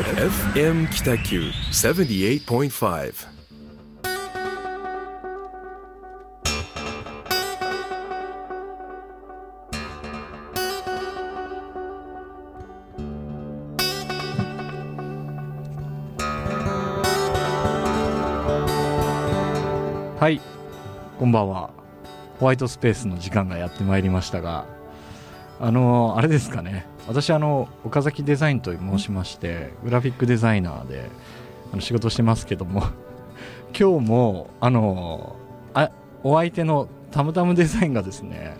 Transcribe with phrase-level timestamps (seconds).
[0.00, 3.12] FM 北九78.5
[20.18, 20.40] はい
[21.18, 21.70] こんばんは。
[22.38, 24.64] ホワイトスペースの時間がやってまいりましたが
[25.60, 26.89] あのあれですかね。
[27.08, 31.10] 私あの岡崎デザインと申しましてグラフィックデザイナーで
[31.72, 32.82] あの仕事してますけども
[33.78, 35.36] 今日もあの
[35.74, 35.90] あ
[36.22, 38.56] お相手のタムタムデザインがですね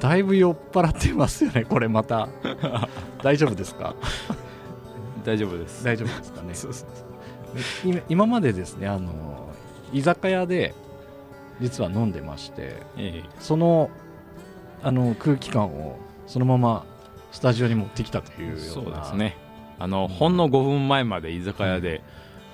[0.00, 2.28] だいぶ酔っ払ってますよねこれまた。
[3.22, 3.94] 大丈夫ですか？
[5.24, 5.82] 大丈夫です。
[5.84, 6.42] 大丈夫ですか
[6.74, 6.82] ね？
[7.84, 9.10] 今今までですねあの
[9.92, 10.74] 居酒屋で
[11.60, 13.22] 実は飲んでましてえ。
[13.40, 13.88] その
[14.82, 15.96] あの空気感を
[16.26, 16.84] そのまま
[17.30, 18.62] スタジオに持ってきたというような。
[18.64, 19.36] そうですね。
[19.78, 22.02] あのほんの5分前まで居酒屋で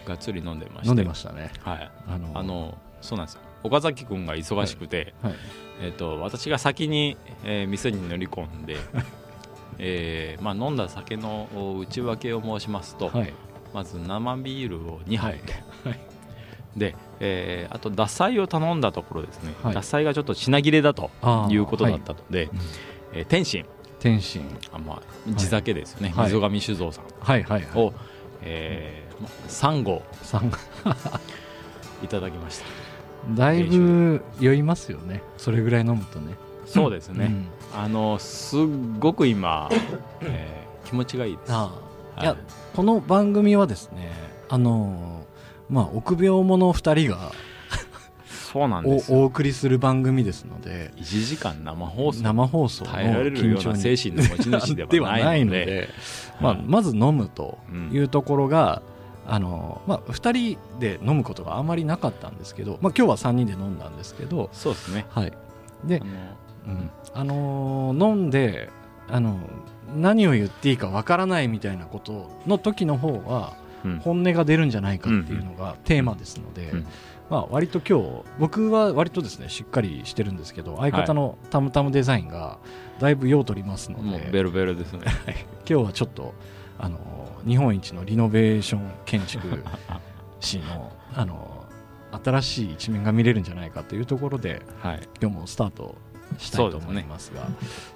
[0.06, 0.88] がっつり飲んでまして。
[0.88, 1.50] 飲んでましたね。
[1.62, 1.90] はい。
[2.08, 3.40] あのあのそうなんですよ。
[3.62, 5.34] 岡崎君が忙しくて、はい。
[5.82, 8.76] えっと私が先に、えー店に乗り込んで、
[9.78, 13.32] えーまあ、飲んだ酒のお内訳を申しますと、はい。
[13.72, 15.40] まず生ビールを2杯、
[15.84, 15.98] はい。
[16.76, 19.74] で、えーあと獺祭を頼んだところですね、はい。
[19.74, 21.10] 獺祭がちょっと品切れだと
[21.50, 22.58] いうことだったので、うん。
[23.14, 23.64] えー天津
[24.04, 24.42] 天津。
[24.70, 26.26] あ、まあ、地酒ですよね、はい。
[26.26, 27.04] 溝上酒造さん。
[27.18, 27.80] はいはいはい。
[27.80, 27.94] を、
[28.42, 30.02] えー、3合
[32.04, 32.66] いただきました。
[33.34, 35.22] だいぶ酔いますよね。
[35.38, 36.34] それぐらい飲むとね。
[36.66, 37.34] そうですね、
[37.74, 37.80] うん。
[37.80, 38.60] あのすっ
[38.98, 39.70] ごく今、
[40.20, 41.52] えー気持ちがいいです。
[41.52, 41.72] あ
[42.16, 42.20] あ。
[42.20, 42.22] はい。
[42.22, 42.36] いや
[42.76, 44.12] この番組はですね
[44.48, 45.24] あの
[45.68, 47.32] まあ臆病者2人が
[48.54, 49.18] そうなんですよ。
[49.18, 52.22] おお送りする番組ですので1時間生放送。
[52.22, 55.88] 生放送の耐えられるよう緊張にな精神の持ち主ではないので。
[56.40, 58.80] まあ、はいまず飲むとうんいうところが、
[59.26, 65.06] あのまあ、2人で飲むことがあまりなかったんですけど、まあ、今日は3人で飲んだんですけど、そうですね。
[65.10, 65.32] はい。
[65.84, 66.14] であの
[66.66, 66.90] うん。
[67.12, 68.70] あのー飲んで、
[69.08, 69.38] あの
[69.96, 73.98] 何を言っていいかわからないみたいなことの時の方はうん。
[73.98, 76.86] 本音が出るんじゃないかっていうのがテーマですので、うん
[77.30, 82.58] まあ、割と今日僕は割とですねしっかりしてるんですけど相方のタムタムデザインが
[82.98, 85.02] だいぶ用取りますので、もうベロベロですね。
[85.68, 86.34] 今日はちょっと
[86.78, 86.98] あの
[87.46, 89.62] 日本一のリノベーション建築
[90.40, 91.64] 士の あの
[92.24, 95.08] 新しい一面が見れるんじゃないかというところではい。
[95.20, 95.96] 今日もスタート
[96.38, 97.48] したいと思いますが。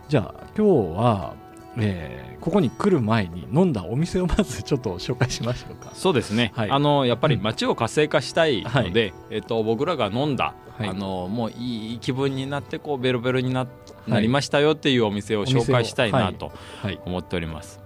[0.08, 1.34] じゃあ今日は、
[1.78, 5.90] えーここに来る前に飲んだお店をまずちょっと紹介しましょうか。
[5.94, 6.70] そうですね、はい。
[6.70, 10.88] あのやっぱり街を活性化したいので、はえっと、僕らが飲んだ、はい。
[10.88, 14.10] あのもういい気分になってこうベロベロにな,、い。
[14.10, 17.00] なりましたよっていうお店を紹介したいなとはい。
[17.04, 17.80] 思っております。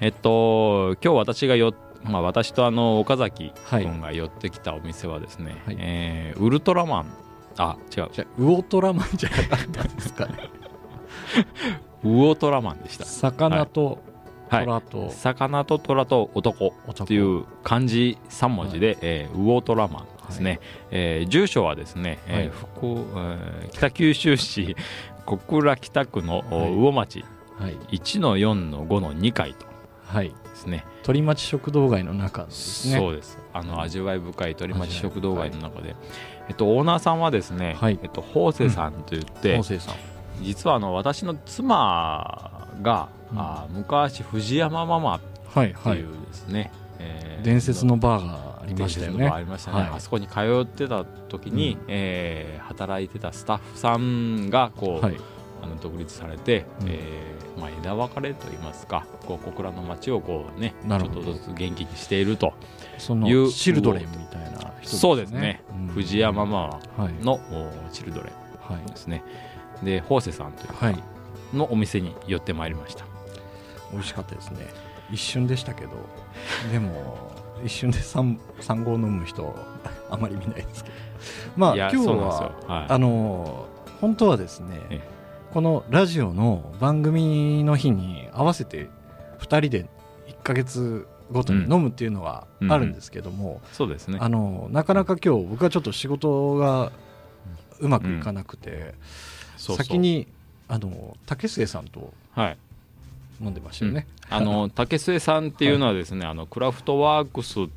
[0.00, 1.72] えっと今日私がよ、
[2.02, 5.76] まあ、私とあの岡崎君が寄ってきたお店はですね、はい。
[5.78, 7.06] えーウルトラマン。
[7.56, 8.08] あ違う。
[8.12, 10.50] じゃあウオトラマンじゃなかったですかね。
[12.04, 13.04] ウオトラマンでした。
[13.04, 13.98] 魚と
[14.48, 14.64] はい。
[14.64, 17.06] 虎と魚と虎と男男。
[17.06, 20.60] という漢字3文字で、えーウオトラマンですね、
[20.90, 22.48] えー住所はですね、えーはい。
[22.50, 24.76] 福えー北九州市
[25.24, 27.24] 小倉北区の、魚町。
[27.58, 27.76] はい。
[27.96, 29.66] 1の4の5の2階と
[30.06, 30.28] はい。
[30.28, 30.84] ですね。
[31.02, 32.98] 鳥町食堂街の中ですね。
[32.98, 33.38] そうです。
[33.52, 35.96] あの味わい深い鳥町食堂街の中で、
[36.48, 37.98] えっと、オーナーさんはですね、はい。
[38.02, 39.94] えっと、法政さんといって、昴生さん。
[40.42, 43.38] 実はあの私の妻が、うん。
[43.38, 45.20] あー昔藤山ママっ
[45.54, 46.08] はいはいていう。
[46.26, 49.28] ですね、えー伝説のバーがありましたよね。
[49.28, 49.38] あ。
[49.38, 49.90] りましたね、はい。
[49.96, 51.84] あそこに通ってた時に、うん。
[51.88, 55.16] えー働いてたスタッフさんがこう、はい。
[55.62, 56.88] あの独立されて、うん。
[56.88, 62.52] えーまあ、枝分かれといいますかこう小倉の町をこうねちょっとずつ元気にしていると、
[62.98, 63.44] そいう。
[63.44, 64.98] のチルドレンみたいな人ですね。
[64.98, 65.86] そうですね、うん。
[65.88, 66.80] 藤山マはい。
[66.98, 68.32] マのおチルドレ
[68.68, 68.82] はい。
[68.82, 69.22] ンですね
[69.82, 71.02] で法政さんというはい。
[71.52, 73.04] のお店に寄ってまいりました。
[73.92, 74.66] 美味しかったですね。
[75.10, 75.90] 一瞬でしたけど、
[76.72, 77.30] でも
[77.64, 79.54] 一瞬で三三合飲む人
[80.10, 80.96] あまり見ないですけど。
[81.56, 82.86] まあ今日ははい。
[82.88, 83.66] あの
[84.00, 85.00] 本当はですねえ
[85.52, 88.88] このラジオの番組の日に合わせて
[89.38, 89.86] 二人で
[90.26, 94.18] 一ヶ月ごとに飲むっていうのはあるんですけども、そうですね。
[94.20, 96.90] あのなかなか今日僕はちょっと仕事が
[97.78, 98.94] うまくいかなくて、
[99.72, 100.26] 先に
[100.68, 102.56] あの竹末さんとはい。
[103.40, 104.06] 飲んでましたよね。
[104.30, 107.68] あの 竹末さんっていうのはですね、あのクラフトワークスっ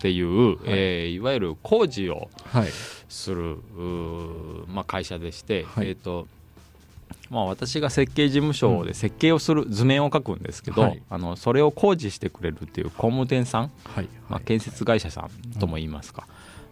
[0.00, 0.58] ていう、い。
[0.66, 2.68] えーいわゆる工事をはい。
[3.08, 5.88] する、うーまあ、会社でして、はい。
[5.88, 6.28] えー、と
[7.28, 11.02] まあ、私が設計事務所で設計をする図面を描くんですけど、はい。
[11.10, 14.08] あのそれを工事してくれるっていう工務店さん、はい。
[14.28, 16.26] まあ、建設会社さんとも言いますか、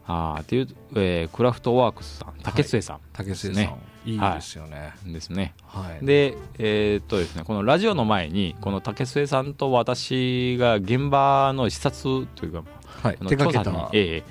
[0.07, 4.17] あーっていう、えークラフトワークスさん竹末さ竹末さん、ねい。
[4.17, 4.95] いですよね。
[5.07, 5.55] んですね。
[5.67, 6.05] はい。
[6.05, 12.65] でえーっとですねこのラジオの前にこの竹末さんと私が現場の視察というか
[13.03, 13.19] はい。
[13.29, 14.25] 手掛けた物件。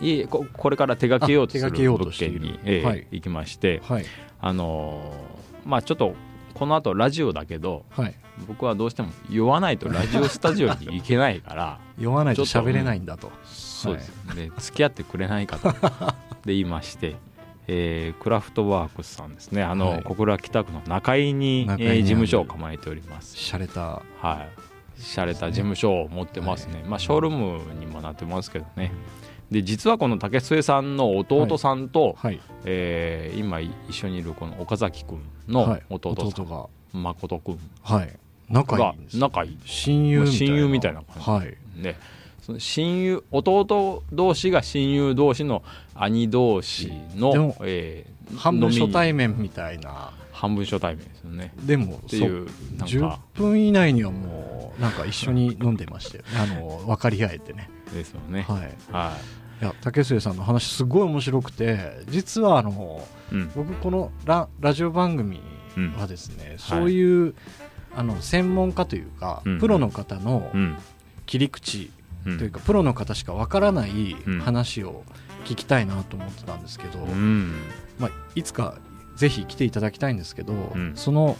[0.00, 3.06] いえここれから手掛けようとする物件に、ええはい。
[3.10, 4.04] 行きましてはい。
[4.40, 6.14] あのーまあちょっと
[6.54, 8.14] この後ラジオだけどはい。
[8.48, 13.30] 僕はどうしても酔わないとラジオスタジオに行けないから 酔わないと喋れないんだと。
[13.44, 15.70] そうです、で付き合ってくれないかと。
[16.46, 17.16] で言いまして、
[17.74, 19.62] えークラフトワークスさんですね。
[19.62, 20.02] あの、はい。
[20.02, 23.34] 小倉北区の中井に中えー事務所を構えております。
[23.36, 24.46] 洒落たは
[24.98, 25.00] い。
[25.00, 28.92] 洒落た事務所を持ってますね、まあショールームにもなってますけどね。
[29.50, 32.40] で実はこの竹末さんの弟さんと、はい。
[32.64, 35.82] えー今一緒にいるこの岡崎君のはい。
[35.88, 37.00] 弟さん、弟が。
[37.00, 38.12] 誠君はい。
[38.50, 39.58] 仲いい仲いい。
[39.64, 40.36] 親友みたいな。
[40.46, 41.30] 親友みたいな感じ。
[41.30, 41.82] はい。
[41.82, 41.96] で
[42.52, 45.62] その親友弟同士が親友同士の
[45.94, 50.10] 兄同士でのも、えー半分初対面みたいな。
[50.32, 51.52] 半分初対面ですよね。
[51.64, 52.46] でもっていう
[52.76, 56.24] なん10か分以内にはもうなんか一緒に飲んでましたよ。
[56.24, 57.68] ね あの分かり合えてね。
[57.92, 58.46] ですよね。
[58.48, 58.72] はい。
[58.92, 59.18] は
[59.60, 59.64] い。
[59.64, 63.50] や竹末さんの話すごい面白くて実はあのい、うん。
[63.54, 65.40] 僕このララジオ番組
[65.96, 67.34] はですね、そういう、
[67.94, 69.58] あの専門家というか、うん。
[69.58, 70.76] プロの方のうん。
[71.26, 74.40] 切り口うんというか、プロの方しかわからないうん。
[74.40, 75.04] 話を
[75.44, 77.52] 聞きたいなと思ってたんですけど、うん。
[77.98, 78.76] まあ、いつか
[79.16, 80.92] ぜひ来ていただきたいんですけど、ん。
[80.94, 81.36] その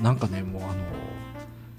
[0.00, 0.74] なんかねもうあの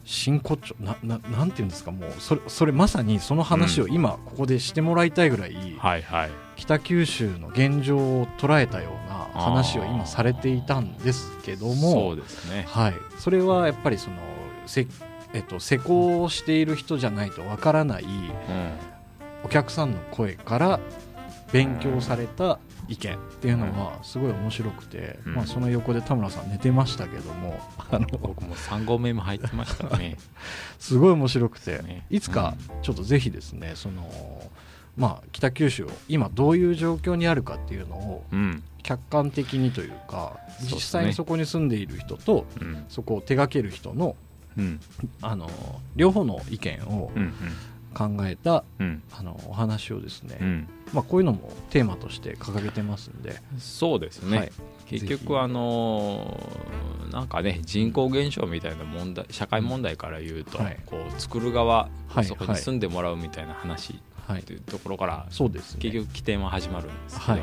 [0.06, 6.32] 真骨頂なななんていうんですかもうそれそれまさにその話を今ここでしてもらいたいぐらい、はいはい。
[6.56, 12.66] 北九州の現状を捉えたような話を今されていたんですけどもそうですね。
[12.68, 14.18] はい、それはやっぱりその
[14.66, 14.88] せ、
[15.34, 18.94] えっと、施工をしている人じゃないとわからないうん
[19.44, 20.80] お客さんの声から
[21.52, 25.36] 勉強された意見っていうのはすごい面白くて、うん。
[25.36, 27.60] まあ、その横で田村さん寝てましたけども
[27.92, 30.18] あの僕も3合目も入ってましたね。
[30.80, 32.06] すごい面白くて、ね。
[32.10, 34.50] いつかちょっとぜひですねその、
[34.98, 38.64] まあ、北九州を今どういう状況にあるかっていうのをうん。
[38.82, 42.86] 客観的にというか実際にそこに住んでいる人とうん。
[42.90, 44.16] そこを手掛ける人の
[44.58, 44.80] うん。
[45.22, 45.50] あの
[45.96, 47.34] 両方の意見をうん
[47.94, 50.68] 考えたうんあのお話をですね、うん。
[50.94, 54.52] まあ、こういうのもテーマとして掲げてますんで、そうですね、はい。
[54.88, 60.80] 結局あのーなんかね人口減少みたいな問題社会問題から言うと、はい。
[60.86, 62.26] こう作る側、はい。
[62.26, 65.80] そこに住んでもらうみたいな話はいっていうところから、そうですね。
[65.82, 67.42] 結局起点は始まるんですけど、はい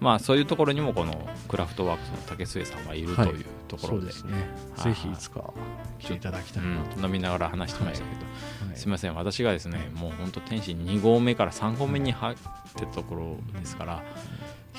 [0.00, 4.32] まあそういうところにもこのクラフトワークスの竹末さんがいるとはいいうところで,、そうですね。
[4.76, 4.94] はい。
[4.94, 5.52] ぜひいつか
[5.98, 8.76] 来ていただきたいなと、うん、飲みながら話してましたけど、はい。
[8.76, 9.14] すみません。
[9.14, 12.36] 私がですねもう本当天心2合目から3合目に入っ
[12.74, 14.02] てたところですから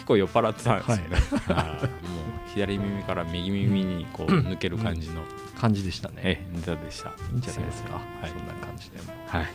[0.02, 1.04] 結構酔っ払ってたんですよね、
[1.54, 1.84] はい。
[1.84, 1.90] もう
[2.54, 5.22] 左耳から右耳にこう抜ける感じの、
[5.60, 6.16] 感じでしたね。
[6.24, 7.10] ええネタでした。
[7.10, 8.30] いいいんじゃないですか、はい。
[8.30, 9.44] そんな感じでも、はい。
[9.44, 9.50] で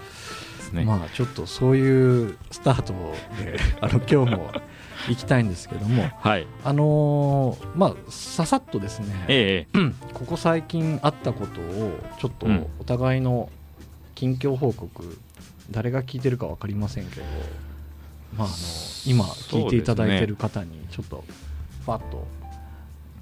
[0.62, 2.93] すね、まあちょっとそういうスタート
[3.43, 4.52] で あの今日も
[5.08, 6.46] 行きたいんですけどもはい。
[6.64, 9.78] あのーまあささっとですね、ええ
[10.14, 12.66] ここ最近あったことをちょっとうん。
[12.78, 13.50] お互いの
[14.14, 15.19] 近況報告、
[15.72, 17.26] 誰が聞いてるか分かりませんけど、
[18.36, 18.56] まあ、あの
[19.06, 21.24] 今聞いていただいてる方にちょっと
[21.84, 22.26] ファッと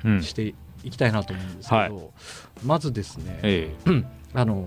[0.04, 0.22] うん。
[0.22, 1.92] していきたいなと思うんですけど、はい。
[2.64, 3.74] まずですね、え
[4.34, 4.66] あの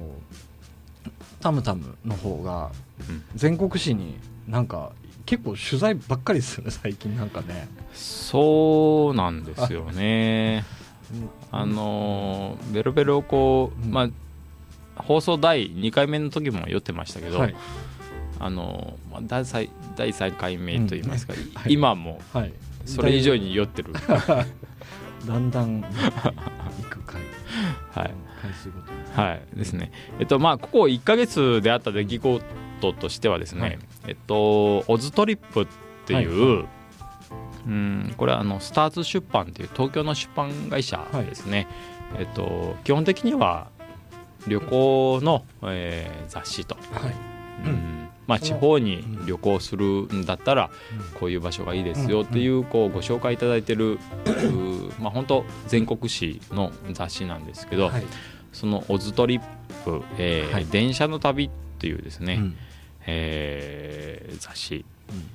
[1.40, 3.24] タムタムの方がえうん。
[3.36, 4.94] 全国紙になんか
[5.26, 7.16] 結構取材ばっかりですよね最近。
[7.16, 7.68] なんかね。
[7.94, 10.66] そうなんですよね。
[11.52, 13.92] あのーベロベロこう、うん。
[13.92, 14.10] まあ
[15.04, 17.56] 放送第2回目の時も酔ってましたけど、はい
[18.40, 22.54] あのーまあ、第3第3回目といいますか、はい今もはい、
[22.86, 23.94] それ以上に酔ってる、
[25.26, 27.22] だんだん行く回。
[27.92, 28.14] はい。
[28.42, 29.00] 回数ごとに。
[29.14, 29.42] はい。
[29.56, 29.92] ですね。
[30.20, 33.80] えっとまあここ1か月であった出来事としてはですね、はい。
[34.08, 35.68] えっとオズトリップっ
[36.06, 36.66] ていう、は
[37.68, 41.68] うんこれはあのスターズ出版っていう東京の出版会社ですね、
[42.18, 43.68] えっと基本的には
[44.48, 47.14] 旅行の、えー雑誌と、はい。
[47.66, 50.70] うんまあ、地方に旅行するんだったら
[51.20, 53.98] こういう場所がいいですよっていうこうご紹介いただいてる、
[55.00, 58.04] まあ、本当全国紙の雑誌なんですけど、はい。
[58.54, 59.42] そのオズトリッ
[59.84, 60.66] プ、えーはい。
[60.66, 62.56] 電車の旅っていうですね、うん。
[63.06, 64.86] えー雑誌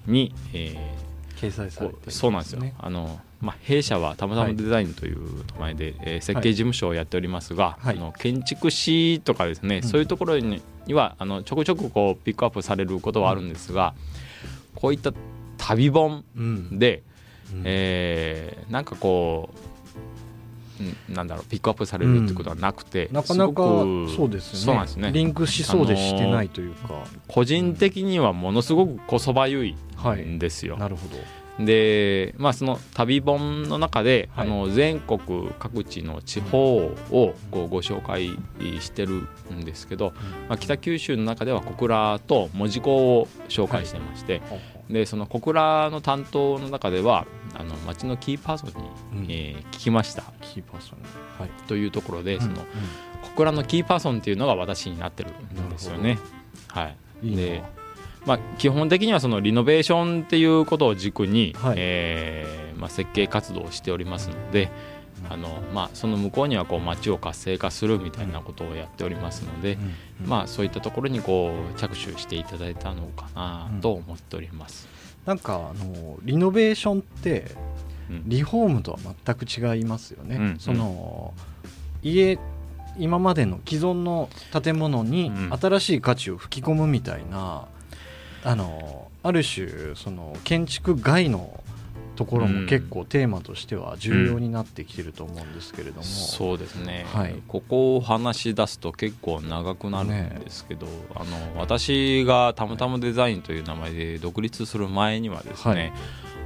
[0.07, 1.12] に、えー
[1.43, 7.97] 掲載されてるこうそうなんですよ、あのまあ、弊社はたまたまデザインという名前で、えー設計事務所をやっておりますが、はい。
[7.97, 13.95] あの建築士とかですね、んそういうところににはあのちょくちょくこうピックアップされることはあるんですが、
[14.77, 15.13] こういった
[15.59, 16.79] 旅本うん。
[16.79, 17.03] で、
[17.53, 17.63] うん。
[17.65, 19.72] えーなんかこううん
[21.09, 24.87] なんだろうピックアップされるってことはなくて、なかなかそうですよね。
[24.87, 25.12] すね。
[25.12, 30.77] リンクしそうでしてないというか、個人的にはものすごくこそばゆいはいんですよ。
[30.77, 31.17] なるほど。
[31.59, 34.47] でまあその旅本の中で、はい。
[34.47, 38.31] あの全国各地の地方をこうご紹介
[38.81, 40.12] してるんですけど、
[40.49, 44.41] まあ、北九州の中では小倉と門司港を紹介してまして、
[44.89, 47.27] でその小倉の担当の中では
[47.62, 49.31] あの町のキーパーソンに、うん。
[49.31, 50.23] えー聞きました。
[50.40, 50.99] キーパーソン。
[51.40, 51.50] はい。
[51.66, 52.59] というところで、そのうん。
[53.23, 56.19] 小倉のキーパーソンっていうのが私になってるんですよね。
[56.69, 57.33] はい、うんい。
[57.35, 57.64] いでな。
[58.26, 61.75] まあ、基本的にはそのリノベーションっていうことを軸に、はい。
[61.78, 64.71] えーまあ、設計活動をしておりますので、
[65.31, 69.78] あのまあ、その向こうにはこう街を活性化するみたいなことをやっておりますので、
[70.21, 70.28] うん。
[70.28, 74.88] まあ、そういったところにこう着手していただいたのかなと思っております。
[75.26, 77.52] なんかあのリノベーションって
[78.11, 78.23] うん。
[78.26, 81.33] リフォームとは全く違いますよね、うんその
[82.02, 82.38] 家
[82.99, 84.29] 今までの既存の
[84.62, 85.59] 建物にうん。
[85.59, 87.67] 新しい価値を吹き込むみたいな、
[88.45, 91.62] あのある種その建築外の
[92.14, 97.35] ところも結構テーマとしては重要になってきてると思うんですけれども、そうですね、はい。
[97.49, 105.92] ここを話し出すと結構長くなるんですけど、あの私がたまたまデザインという名前で独立する前にはですね、はい。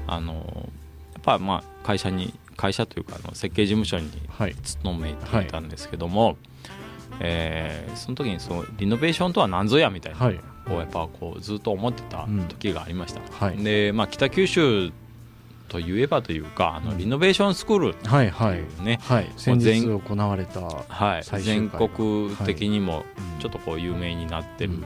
[0.07, 0.35] あの
[1.15, 4.55] やっぱまあ会社に会社というかあの設計事務所にはい。
[4.55, 6.37] 勤めていたんですけども、
[7.21, 10.41] えーその時にそのリノベーションとは何ぞやみたいな、はい。
[10.67, 13.21] こうやっぱこうずっと思ってた時がありました。
[13.45, 13.57] はい。
[13.57, 14.93] で、まあ、北九州
[15.69, 18.59] といえばというかあのリノベーションスクールってはいはい。
[18.59, 19.33] いうね、はい。
[19.37, 24.85] 先日行われた、はい、全回国的にもうんちょっとこう有名になってる、うん。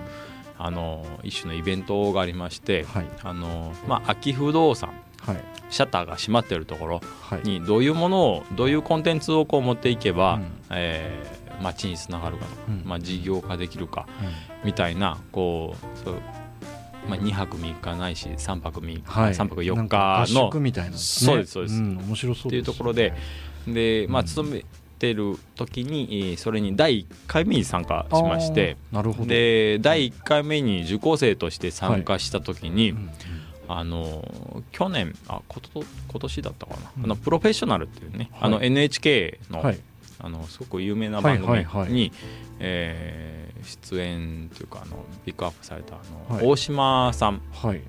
[0.58, 3.06] あの一種のイベントがありまして、はい。
[3.22, 4.90] あのまあ、秋不動産
[5.22, 5.44] はい。
[5.70, 7.42] シャッターが閉まってるところはい。
[7.44, 10.46] にどういうものをどういうコンテンツをこう持っていけば、うん。
[10.70, 12.82] えー街につながるかとか、うん。
[12.86, 14.66] まあ、事業化できるかうん。
[14.66, 16.14] みたいなこうそう、
[17.08, 21.80] まあ、2泊3日ないし3泊3日、はい、3泊4なんか合日の宿みたいな、ね、そうですそうです。
[21.80, 23.14] ん、面白そうっていうところで
[23.66, 24.26] で、まあ、うん。
[24.26, 24.64] 勤め
[24.98, 29.28] てる時にえーそれに第1回目に参加しましてなるほど。
[29.28, 33.10] で第1回目に受講生として参加した時に、うん
[33.72, 34.24] あの
[34.72, 37.04] 去年あこと今年だったかな、うん。
[37.04, 38.40] あのプロフェッショナルっていうね、はい。
[38.40, 39.78] あの NHK の,、はい。
[40.18, 42.12] あのすごく有名な番組に、はいはいはい。
[42.58, 45.98] えー出演というかあのピックアップされたあ
[46.30, 46.46] の、はい。
[46.46, 47.42] 大島さん。
[47.52, 47.82] はい。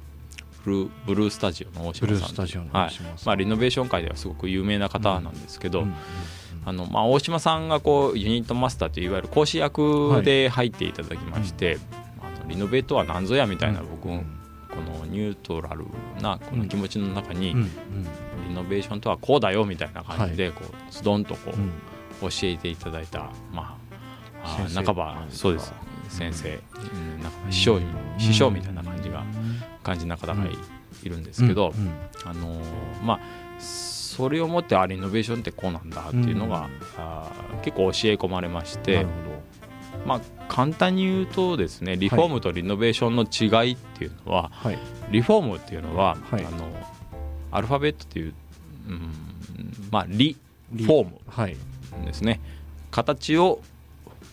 [0.64, 2.70] ブルーブルースタジオの大島さん。
[2.70, 2.92] はい。
[3.26, 5.86] まあ、リノベーション界ではすごく有名な方なんですけど、
[6.66, 11.78] あのまあ、大島さんがこうユニットマスターといういわゆる講師役で入っていただきまして、
[12.20, 14.38] あのリノベートは何ぞやみたいな僕、うん。
[14.72, 15.86] このニュートラル
[16.22, 17.54] なこの気持ちの中に、
[18.48, 23.81] リノベーションとはこうだよみたいな感じでこうズドンとこう教えていただいた、まあ、
[24.44, 25.74] 半ばそうです。
[26.10, 27.80] 先生、うん、なんか師匠
[28.18, 29.24] 師匠みたいな感じが
[29.84, 30.58] 感じな方がい
[31.04, 31.74] いるんですけど、
[32.26, 33.20] あのーまあ
[33.60, 36.68] それをもってあリノベーションってこうなんだっていうのが、
[36.98, 37.02] うん。
[37.02, 39.12] あー結構教え込まれましてなるほ
[40.06, 44.80] まあ簡単に言うとですねリフォームとリノベーションの違いっていうのは、どはい。
[45.12, 46.46] リフォームっていうのは、はい。
[46.46, 46.68] あの
[47.52, 48.34] アルファベットっていう、
[48.90, 49.12] うん
[49.92, 50.36] まあリ
[50.74, 50.84] リ。
[50.84, 51.56] フォームはい。
[52.06, 52.42] ですね。
[52.92, 53.62] 形を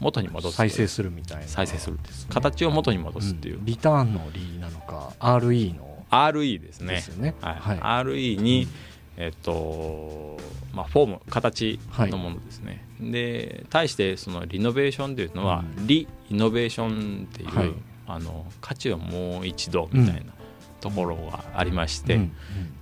[0.01, 1.47] 元に戻す再生するみたいな。
[1.47, 2.31] 再生するですね。
[2.33, 3.65] 形を元に戻すっていう、ん。
[3.65, 6.05] リターンのリなのか RE の。
[6.11, 6.95] RE ですね。
[6.95, 7.35] ですよね。
[7.41, 7.79] はい。
[7.79, 8.05] はい。
[8.05, 8.69] RE に、
[9.17, 10.39] えっと
[10.73, 15.87] まあ、フォーム形のものですね、で対してそのリノベーションというのは、うん。
[15.87, 17.73] リイノベーションっていう、はい。
[18.07, 20.33] あの価値をもう一度みたいな
[20.81, 22.21] ところがありまして、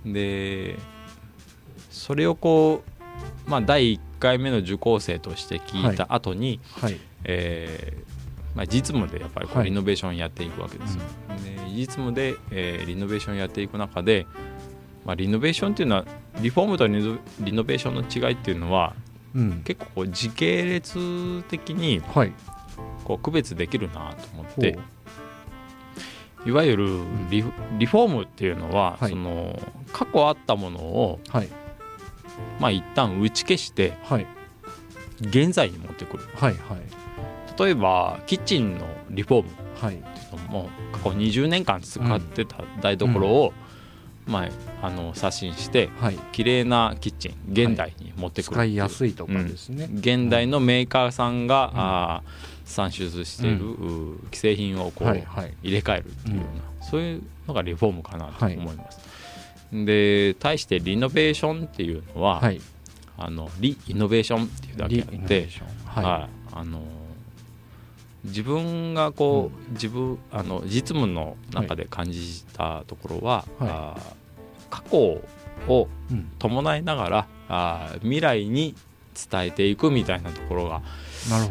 [0.05, 0.13] うん。
[0.13, 0.77] で
[1.89, 2.96] それをこう、
[3.47, 6.97] まあ、第1回目の受講生として聞いた後に、はい。
[7.23, 8.17] えー
[8.55, 9.69] まあ、実務でやっぱりこうはい。
[9.69, 11.03] リノベーションやっていくわけですよ。
[11.43, 14.25] で実務で、えーリノベーションやっていく中で、
[15.05, 16.05] まあ、リノベーションっていうのは
[16.41, 18.95] リフォームとリノリノベーションの違いっていうのは
[19.35, 19.61] うん。
[19.63, 22.33] 結構こう時系列的にはい。
[23.03, 24.73] こう区別できるなと思って
[26.43, 26.87] ほいわゆる
[27.29, 29.11] リフリフォームっていうのは、はい。
[29.11, 29.59] その
[29.93, 31.49] 過去あったものを、うはい
[32.59, 34.27] まあ、一旦打ち消してはい。
[35.19, 36.23] 現在に持ってくる。
[36.35, 36.81] はいはい。
[37.59, 39.49] 例えばキッチンのリフォーム。
[39.81, 39.97] はい。
[40.49, 43.53] も過去20年間使ってた台所を、
[44.27, 44.47] ま
[44.81, 46.17] あ、あの刷新してはい。
[46.31, 51.79] 綺麗なキッチン現代に持ってくる使いやいすいとかですね、現代のメーカーさんが、ん。
[51.79, 55.53] あー産出している、う既製品をこう、はいはい。
[55.63, 58.99] 入れ替えるっていうような、そういうのがリフォームかなとはい思います。
[59.71, 62.61] で対してリノベーションっていうのは、はい。
[63.19, 65.49] あのリイノベーションっていうだけリあって
[65.85, 66.29] はい、はい。
[66.53, 66.81] あの
[68.23, 74.01] 自分がこう、自分あの実務の中で感じたところは、はい。
[74.69, 74.97] 過去
[75.67, 76.29] をうん。
[76.37, 78.75] 伴いながらあー未来に
[79.31, 80.81] 伝えていくみたいなところが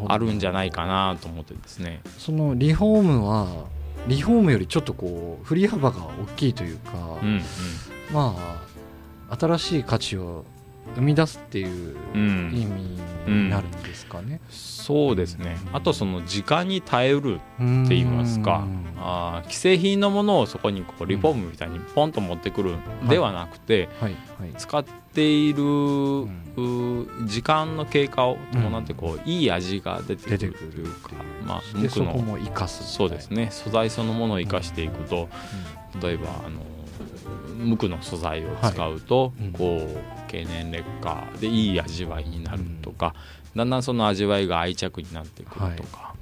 [0.07, 2.01] あるんじゃないかなと思ってですね。
[2.19, 3.67] そのリフォームは
[4.07, 7.43] リフォームよりちょっとこう振り幅が大きいというか、うんうん
[8.17, 8.35] ま
[9.31, 10.45] あ新しい価値を
[10.95, 12.51] 生み出すっていううん。
[12.55, 14.41] 意味になるんですかね。
[14.49, 15.57] そうですね。
[15.73, 18.65] あとその時間に耐えうるって言いますか。
[18.65, 18.87] うん。
[18.99, 24.55] あー既製品のものをそこにこうリフォームみたいにポンと持ってくるんではなくて、はいはい。
[24.57, 26.25] 使っている、ん。
[26.57, 30.93] う時間の経過を伴ってこう、いい味が出てくるという。
[30.95, 31.11] か
[31.45, 33.49] まあで無垢のそうですね。
[33.51, 35.29] 素材そのものを生かしていくと、
[36.01, 36.61] 例えばあの
[37.57, 39.47] 無垢の素材を使うと、はい。
[39.47, 39.53] うん。
[39.53, 43.15] こう経年劣化でいい味わいになるとか、
[43.55, 46.15] だんだんその味わいが愛着になってくるとか、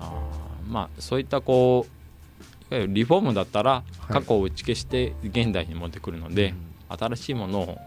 [0.00, 1.86] あーまあそういったこ
[2.70, 4.12] うリフォームだったらはい。
[4.12, 6.54] 過去を打ち消して現代に持ってくるので、
[6.88, 7.78] 新しいものを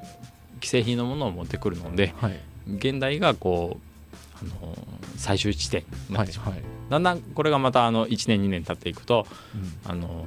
[0.55, 2.39] 既製品のものを持ってくるのではい。
[2.67, 3.85] 現代がこう
[4.41, 4.77] あの
[5.17, 9.91] 最終地点になはいってしまう、はいだんだんこれがまたあの1年2年経っていくとうん。
[9.91, 10.25] あの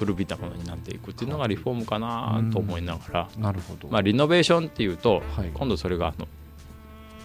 [0.00, 5.50] 古びたものになっていくっていうのがリフォームかなと思いながら、なるほど、まあ、リノベーションっていうと、はい。
[5.52, 6.26] 今度それがあの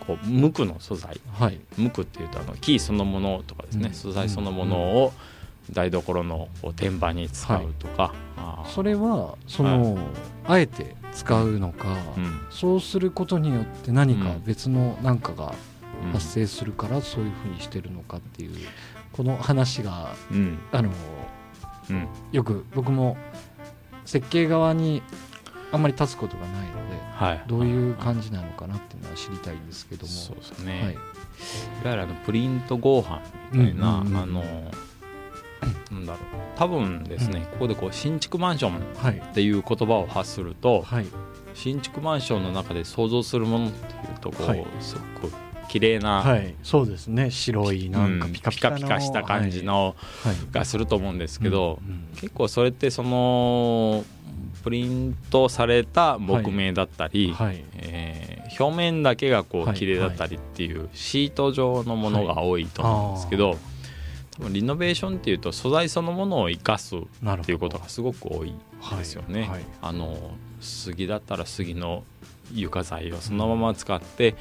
[0.05, 1.21] こう無垢の素材。
[1.31, 1.59] はい。
[1.77, 3.93] 無垢っていうとあの木そのものとかですね、うん。
[3.93, 5.13] 素材そのものを
[5.71, 8.69] 台所の天板に使うとか、あー。
[8.69, 9.97] それはその、
[10.45, 12.41] あえて使うのか、うん。
[12.51, 15.55] そうすることによって何かうん別の何かが
[16.03, 16.11] うん。
[16.11, 18.51] 発生するからそういうふうにしてるのかっていう
[19.13, 20.59] この話がうん。
[20.73, 20.89] あの
[21.89, 22.07] うん。
[22.31, 23.17] よく僕も
[24.05, 25.01] 設計側に
[25.71, 30.11] あんまり立つことがないのではい、どういう感じなのかなっていうのは知りたいんですけども。
[30.11, 30.93] そうですね、はい。
[30.93, 31.01] い、わ
[31.85, 33.21] ゆるあのプリント合板
[33.53, 34.43] みたいな、うんうんうんあの
[35.91, 36.21] なんだろう。
[36.57, 39.17] 多分ですね、ここでこう新築マンションはい。
[39.17, 41.05] っていう言葉を発するとはい。
[41.53, 44.65] 新築マンションの中で想像するものっていうとこう、はい。
[44.81, 45.33] すごく
[45.69, 47.31] 綺麗な、はいそうですね。
[47.31, 50.35] 白いなんかうんピカピカの、ピカした感じのはい。
[50.51, 52.01] がすると思うんですけど、うんうん。
[52.15, 54.03] 結構それってその
[54.63, 57.63] プリントされた木目だったり、はい。
[57.77, 59.71] えー表面だけがこはい。
[59.71, 63.57] う綺麗だったりっていうシート状のものが多いと思うんですけど、
[64.49, 66.99] リノベーションっていうと素材そのものを生かすっ
[67.45, 68.53] ていうことがすごく多い
[68.97, 69.49] ですよね。
[69.81, 72.03] あの杉だったら杉の
[72.53, 74.35] 床材をそのまま使って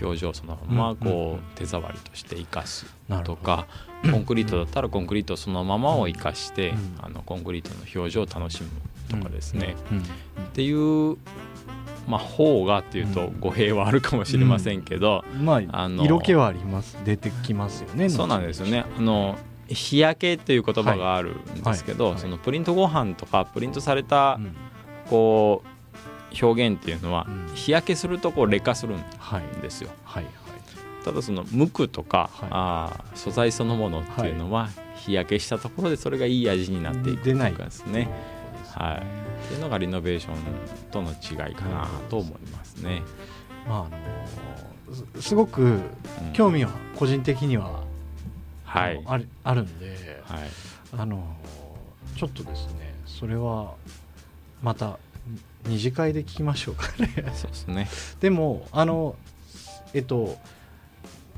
[0.00, 2.86] 表情をそのままこう手触りとして生かす
[3.24, 3.66] とか
[4.10, 6.98] コンクリートだったらコンクリートそのままを生かしてうん。
[7.00, 8.68] あのコンクリートの表情を楽しむ
[9.08, 9.76] とかですね。
[10.40, 11.16] っていう
[12.06, 16.98] まあ方がっていうと語弊はあるかもしれませんけどまああの色気はあります。
[17.04, 18.84] 出てきますよねそうなんですよね。
[18.96, 19.36] あの
[19.68, 24.56] 日焼けっていう言葉があるんですけど、そのプリントご飯とかプリントされたうん。
[25.08, 25.77] こう
[26.40, 27.54] 表現っていうのは、うん。
[27.54, 29.62] 日焼けするとこう劣化するんはい。
[29.62, 29.90] ですよ。
[30.04, 30.26] はい
[31.04, 32.48] ただその無垢とか、はい。
[32.50, 37.52] あー素材そのものっていうのは、日焼けしたところでそれがいい味になっていく出ない。
[37.52, 38.10] とかですね。
[38.74, 39.44] はい。
[39.44, 40.36] っていうのがリノベーション
[40.90, 43.02] との違いかなと思いますね、
[43.66, 43.88] まああ
[44.90, 45.82] のすすごくうん。
[46.34, 47.82] 興味は個人的には、
[48.64, 49.02] はい。
[49.06, 50.40] ああるんではい。
[50.98, 51.24] あの
[52.16, 53.74] ちょっとですねそれは
[54.62, 54.98] また
[55.66, 57.12] 二次会で聞きましょうかね。
[57.34, 57.88] そうですね。
[58.20, 59.16] でもあの
[59.94, 60.38] えっと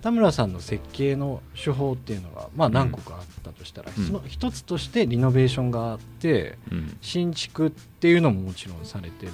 [0.02, 4.06] 田村さんの設計の手法っていうのが、まあ、何個かあったとしたら、うん。
[4.06, 6.96] その一つとしてリノベーションがあってうん。
[7.00, 9.32] 新築っていうのももちろんされてる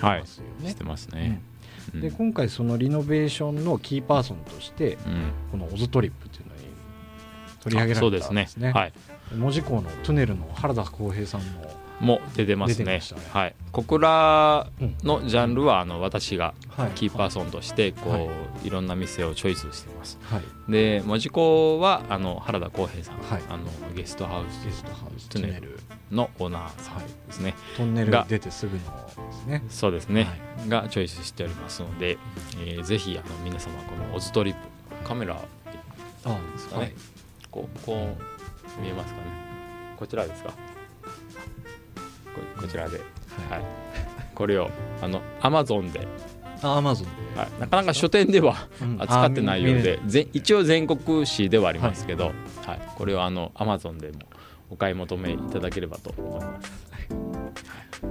[0.00, 0.70] はいますよね。
[0.70, 1.40] してますね、
[1.94, 2.00] うん。
[2.00, 5.32] で今回そのリノベーションのキーパーソンとしてうん。
[5.52, 6.62] このオズトリップっていうのに
[7.60, 8.30] 取り上げらそうですね。
[8.30, 8.72] れたんですね。
[8.72, 8.92] はい。
[9.36, 12.84] 門司港のトゥネルの原田浩平さんも、も出てますね。
[12.84, 13.00] ね。
[13.32, 13.54] はい。
[13.72, 16.90] 小倉うんのジャンルはあの私がはい。
[16.92, 18.28] キーパーソンとしてこう、はい
[18.64, 20.18] い、ろんな店をチョイスしてます。
[20.22, 23.42] はい、で門司港はあの原田浩平さん、はい。
[23.48, 24.64] あのゲストハウス。
[24.64, 25.28] ゲストハウス。
[25.28, 25.78] トゥネル
[26.10, 29.62] のオーナーさんですね、トンネルが出てすぐのですね。
[29.68, 30.26] そうですね、
[30.58, 30.68] はい。
[30.68, 32.18] がチョイスしておりますので、
[32.64, 34.60] えーぜひあの皆様このオズトリップ
[35.06, 35.36] カメラ
[36.24, 36.94] あですかね、
[37.50, 38.16] こうこ
[38.78, 39.26] う見えますかね。
[39.96, 40.52] こちらですか
[42.34, 42.98] ここちらで、
[43.48, 43.62] はい、
[44.34, 44.70] これを
[45.02, 46.06] あのアマゾンで、
[46.62, 52.32] あアマゾンはい、なかなか書店ではで扱ってないようであぜ一応全国紙ではありますけど、
[52.66, 52.80] はい。
[52.96, 54.18] これをあのアマゾンでも
[54.68, 56.70] お買い求めいただければと思います。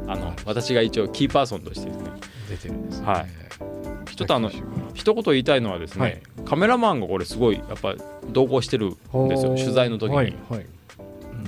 [0.08, 2.12] あの私が一応キーパーソンとしてですね。
[2.50, 3.06] 出てるんですね。
[3.06, 4.16] はい。
[4.16, 4.52] ちょっとあの
[4.94, 6.22] 一言言いたいのはですね、はい。
[6.46, 7.96] カメラマンがこれすごいやっぱ
[8.28, 9.56] 同行してるんですよ。
[9.56, 10.16] 取材の時に。
[10.16, 10.66] はいはい。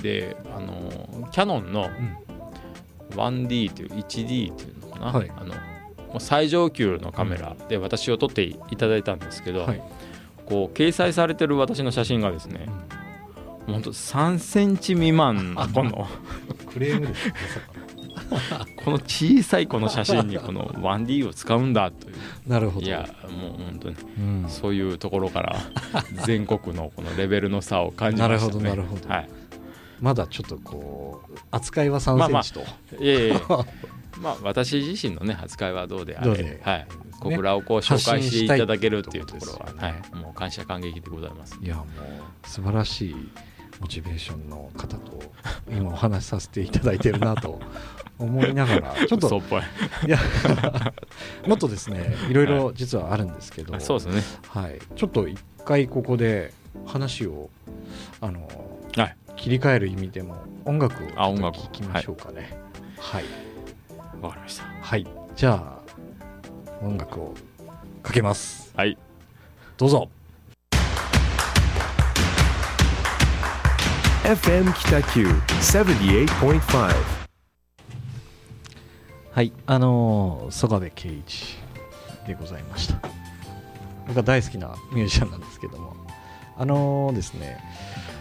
[0.00, 1.88] であのキャノンの
[3.12, 5.30] 1D という 1D っていうのかな、はい。
[5.36, 9.82] あの最上級のカメラで私を撮っていただいたんですけど、はい。
[10.46, 12.66] こう掲載されてる私の写真がですね、
[13.66, 16.08] もうほんと3センチ未満のこの
[16.72, 17.32] クレームですね
[18.84, 18.90] こ。
[18.92, 22.16] の小さいこの写真にこの 1D を使うんだという。
[22.46, 22.86] なるほど。
[22.86, 24.44] いやもう本当にうん。
[24.48, 25.56] そういうところから
[26.26, 28.64] 全国のこのレベルの差を感じましたね。
[28.64, 29.08] なるほどなるほど。
[29.08, 29.28] はい
[30.02, 32.60] まだちょっとこう扱いは3センチと、
[33.02, 33.40] いえいえ。
[34.20, 36.86] まあ私自身のね扱いはどうであれはい、
[37.20, 41.56] 小倉をこう紹介していただけるっていうところは、発信したいってことはい、もう感謝感激でございます。
[41.62, 43.16] いやもう素晴らしい
[43.80, 45.22] モチベーションの方と
[45.70, 47.60] 今お話しさせていただいてるなと
[48.18, 49.62] 思いながら ちょっと嘘っぽい。
[50.06, 50.18] いや
[51.46, 54.22] もっとですねいろいろ実はあるんですけど、あそうですね。
[54.48, 56.52] はい、ちょっと一回ここで
[56.86, 57.50] 話を
[58.20, 58.48] あの
[58.96, 59.16] はい。
[59.42, 62.56] 切り替える意味でも音楽をちょっとあ音楽聴きましょうかね。
[62.96, 63.24] はい、
[64.20, 64.62] わかりました。
[64.80, 65.82] はい、じゃあ
[66.80, 67.34] 音楽を
[68.04, 68.72] かけます。
[68.76, 68.96] はい。
[69.76, 70.08] どうぞ。
[74.22, 75.26] FM Kitaku
[75.60, 76.94] 78.5.
[79.32, 79.52] はい。
[79.66, 81.56] あのー曽我部圭一
[82.28, 83.00] でございました。
[84.06, 85.96] 僕が大好きなミュージシャンなんですけども。
[86.56, 87.58] あのーですね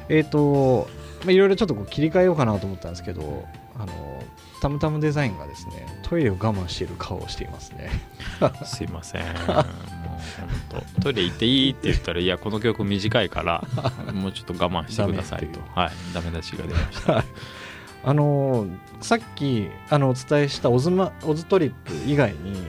[0.10, 7.90] えっ、とまあいろいろちょっとこう切り替えようかなと思ったんですけどあのータムタムデザインがですねトイレを我慢している顔をしていますね
[8.64, 9.24] すいません。
[9.24, 9.66] もう本
[10.70, 13.64] 当トイレ行っていいって言ったらいやこの曲短いから
[14.14, 17.24] もうちょっと我慢してくださいとはいダメ出しが出ました。
[18.06, 22.64] あのーさっきあのお伝えしたオズマオズトリップ以外に、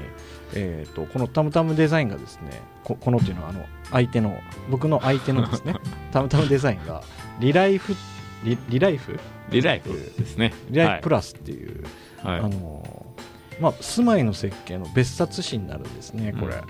[0.54, 5.74] えー、とこのタムタムデザインがですねここのっていうのはあの相手の僕の相手のですね
[6.10, 7.02] タムタムデザインが
[7.38, 7.94] リライフ
[8.44, 9.18] リリライフ？
[9.50, 10.52] リライフですね。
[10.70, 11.84] リライフプラスっていう、
[12.22, 12.40] はい。
[12.40, 13.12] はいあのー
[13.60, 16.62] まあ、住まいの設計の別冊子になるんですねこれ、うん。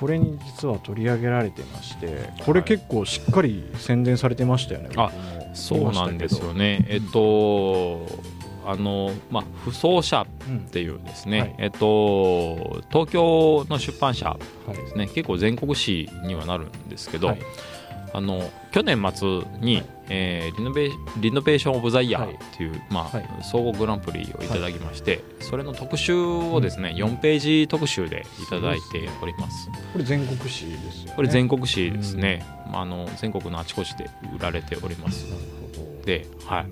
[0.00, 6.86] これに実は取り上げられてましてこれ結構しっかり宣伝されてましたよね、あ僕もそうなんですよね、ね。
[6.88, 8.06] えっと
[8.66, 11.54] あのまあ不走者うんっていうですね、はい。
[11.58, 14.38] えっと東京の出版社は
[14.70, 15.08] いですね。
[15.08, 17.38] 結構全国紙にはなるんですけど、はい
[18.12, 22.34] あの去年末に、えーリノベ Renovation of the Year はい。
[22.34, 23.28] っていう、まあはい。
[23.42, 29.68] 総合グランプリをいただきまして、それの特集をですね、4ページ特集でいただいております。
[29.92, 30.72] これ全国紙ですよ
[31.06, 31.12] ね。
[31.16, 35.26] これ全国紙ですね、まあ、あの全国のあちこちで売られております。
[36.04, 36.66] で、はい、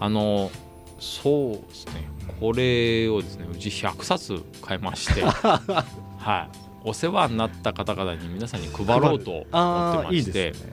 [0.00, 0.50] あの
[0.98, 2.08] そうですね。
[2.40, 5.22] これをですねうち100冊買いまして、
[6.18, 10.72] はい、お世話になった方々に皆さんに配ろうと思ってああいいましてですね、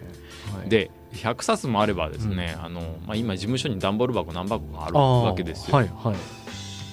[0.59, 5.77] はい、で100冊もあればですね、あのまあ、今事務所に段ボール箱何箱かあるわけですよ。
[5.77, 6.15] はいはい。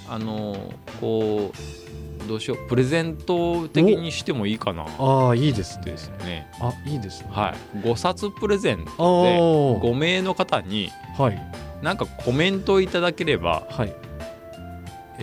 [0.09, 4.87] あのこうどうしようプレゼント的にしてもいいかな。
[4.99, 5.85] ああいいですね。
[5.87, 6.51] ですね。
[6.61, 7.29] あいいですね。
[7.31, 9.81] はい、5冊プレゼンあトでー。
[9.81, 11.53] 5名の方にはい。
[11.83, 13.93] なんかコメントをいただければ、はい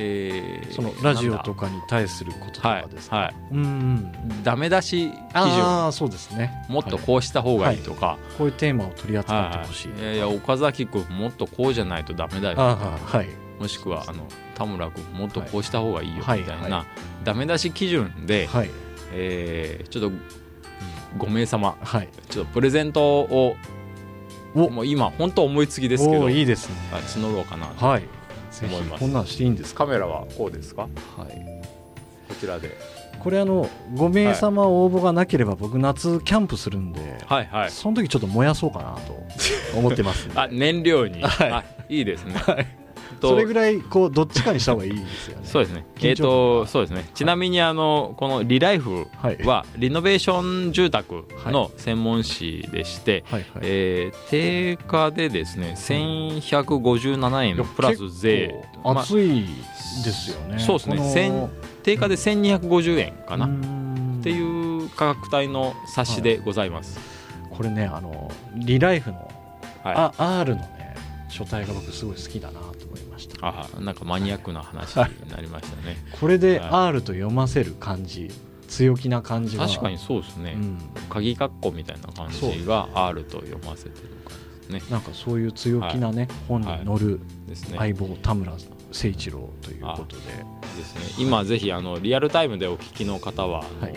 [0.02, 5.16] えーそのラジオとかかに対することとはいかですか、はいうんうんダメ出し基準。
[5.34, 6.64] ああそうですね。
[6.70, 10.04] もっとはいこうした方がいいとか、こういうテーマを取り扱ってはいほしい、い。
[10.04, 12.58] やいや岡崎君もっとこうじゃないとダメだよ。
[12.58, 13.28] はい。
[13.62, 16.72] もしくはあの田村君もっとこうした方がいいよみたはいいな、はい。
[16.72, 16.86] は
[17.24, 18.70] ダメ出し基準で、はい。
[19.12, 20.18] えーちょっと
[21.18, 22.10] 5名様はい。
[22.30, 23.56] ちょっとプレゼントを
[24.56, 24.70] お。
[24.70, 26.30] もう今本当思いつきですけど。
[26.30, 26.76] いいですね。
[26.92, 27.86] はい募ろうかなと。
[27.86, 28.04] はい
[28.66, 29.86] 思いますこんなんしていいんですか？
[29.86, 30.84] カメラはこうですか？
[30.84, 30.90] はい。
[32.28, 32.78] こちらで。
[33.20, 37.72] これあの5名様応募がなければ僕夏キャンプするんで、はいはい。
[37.72, 38.94] その時ちょっと燃やそうかな
[39.74, 41.52] と思ってます あ燃料に、はい。
[41.52, 42.68] あいいですね、はい
[43.20, 45.46] とそれぐらいこうどっちかにした方がいいですよね。
[45.46, 45.86] そうですね。
[45.98, 47.10] えっ、緊張感とそうですね。
[47.14, 49.08] ちなみにあのこのリライフ
[49.44, 53.52] はリノベーション住宅の専門誌でして、はいはい。
[53.64, 58.54] えー定価でですね1157円プラス税。
[58.84, 59.46] 熱い
[60.04, 61.12] ですよね、そうですね。
[61.14, 61.50] 千
[61.84, 63.50] 定価で1250円かな、っ
[64.20, 67.00] っていう価格帯の冊子でございます、
[67.50, 69.32] これねあのリライフの、
[69.84, 70.79] はあ R のね
[71.30, 73.38] 書体が僕すごい好きだなと思いました。
[73.42, 78.32] あなんかマニアックな話になりましたね、これではい R と読ませる感じ
[78.68, 79.68] 強気な感じは。
[79.68, 80.78] 確かにそうですね、うん、
[81.10, 84.92] 鍵括弧みたいな感じが R と読ませてる感じですね。
[84.92, 87.78] なんかそういう強気なね、本に乗るですね。
[87.78, 90.22] 相棒田村誠一郎ということで、
[90.78, 91.24] ですね。
[91.24, 93.94] 今ぜひあのリアルタイムでお聞きの方は、はい。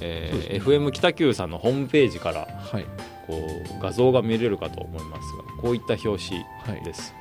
[0.00, 2.84] えーそうです FM 北九さんのホームページからはい
[3.26, 3.34] こ
[3.78, 6.84] う画像が見れるかと思いますがこういった表紙はい。
[6.84, 7.14] です、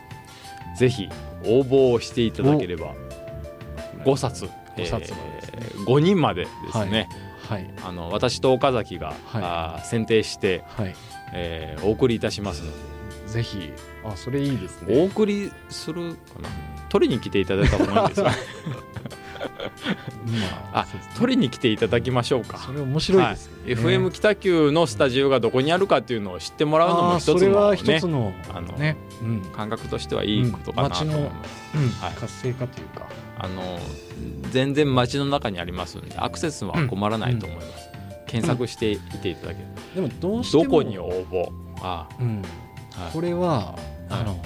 [0.77, 1.09] ぜひ
[1.43, 2.93] 応募をしていただければ
[4.03, 4.49] 5冊。
[4.77, 5.39] 5冊までね。
[5.53, 7.07] えー5人までですね、
[7.49, 7.69] はい。
[7.83, 9.17] あの私と岡崎が、はい。
[9.43, 10.95] あー選定して、はい。
[11.33, 12.77] えーお送りいたしますので。
[13.27, 13.71] ぜひ。
[14.03, 16.49] あそれいいですおね送りするかな？
[16.89, 18.31] 取りに来ていただいた方がいいですか
[20.71, 22.57] まあ取りに来ていただきましょうか。
[22.57, 29.41] それ面白いですよね、はい、FM 北九のスタジオがどこにあるかっていうのを知ってもらうのも一つの、それはね、一つのあのね、うん。
[29.53, 31.89] 感覚としてはいいことかなと思います、うん。
[31.89, 32.13] はい。
[32.13, 33.07] 活性化というか。
[33.37, 33.79] あの
[34.51, 37.89] 全然街の中にありますんでアクセスは困らないと思います、
[38.27, 41.51] 検索していていただける、でもどうしてもどこに応募？
[41.81, 42.41] あうん、
[42.91, 43.11] はい。
[43.11, 43.77] これは
[44.09, 44.41] あの、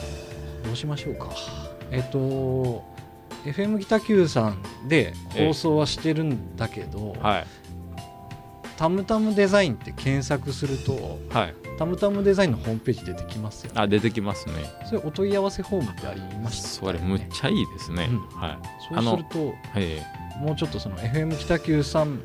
[0.66, 1.30] どうしましょうか。
[1.92, 2.84] えっ、と
[3.46, 7.48] FM 北九さんで放送はしてるんだけど、はい。
[8.78, 11.56] タムタムデザインって検索するとはい。
[11.78, 14.54] タムタムデザインのホームページ出てきますよ、ね、あ出てきますね。
[14.86, 18.20] それお問い合わせフォームってありましたそれむっちゃいいですね、うん。
[18.40, 18.58] はい。
[18.94, 20.02] そうするとえ
[20.40, 22.22] もうちょっとその FM 北九さん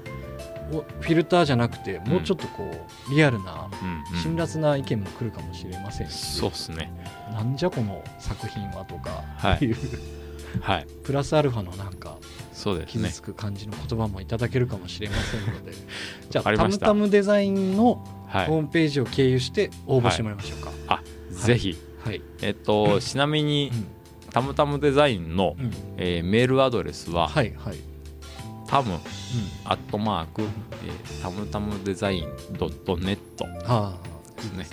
[0.72, 2.70] をフィルターじゃなくてもうちょっとこ
[3.08, 4.20] うリアルなえうん。
[4.20, 6.92] 辛辣な意見も来るかもしれませんし、そうっすね。
[7.32, 9.64] なんじゃこの作品はとかはい。
[9.64, 9.76] いう、
[10.60, 10.86] はい。
[11.04, 12.18] プラスアルファのなんか
[12.52, 13.08] そうですね。
[13.08, 15.72] 傷つく感じの言葉もいただけるかもしれませんので。
[16.30, 18.46] じゃあタムタムデザインのはい。
[18.46, 20.72] ホームページを経由して応募してもらいましょうか。
[20.88, 21.76] あぜひ。
[22.04, 23.72] はい、えっとちなみに
[24.30, 25.66] タムタムデザインの、うん。
[25.66, 27.76] うんえーメールアドレスは、はいはい、
[28.66, 28.98] タム
[29.64, 33.46] アットマーク、えータムタムデザインドットネット。
[33.66, 34.66] ああですね。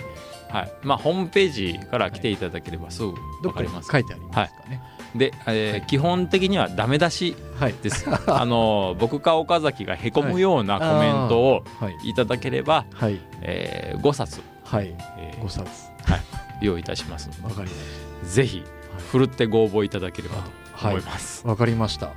[0.50, 0.72] はい。
[0.82, 4.82] まあホームページから来ていただければすぐど分っかります、書いてありますかね
[5.14, 7.74] で、えー基本的にはダメ出しはい。
[7.82, 8.06] です。
[8.26, 12.10] あの僕か岡崎がへこむようなコメントをはい。
[12.10, 13.20] いただければ、はい。
[13.42, 14.94] え5冊、はい。
[15.18, 15.64] え5冊。
[16.04, 16.20] ー
[16.62, 17.28] 用意いたします。
[17.42, 17.78] のわかりまし
[18.24, 18.62] でぜひ
[19.10, 20.94] ふるってご応募いただければとはい。
[20.94, 22.10] 思います、たわかりました。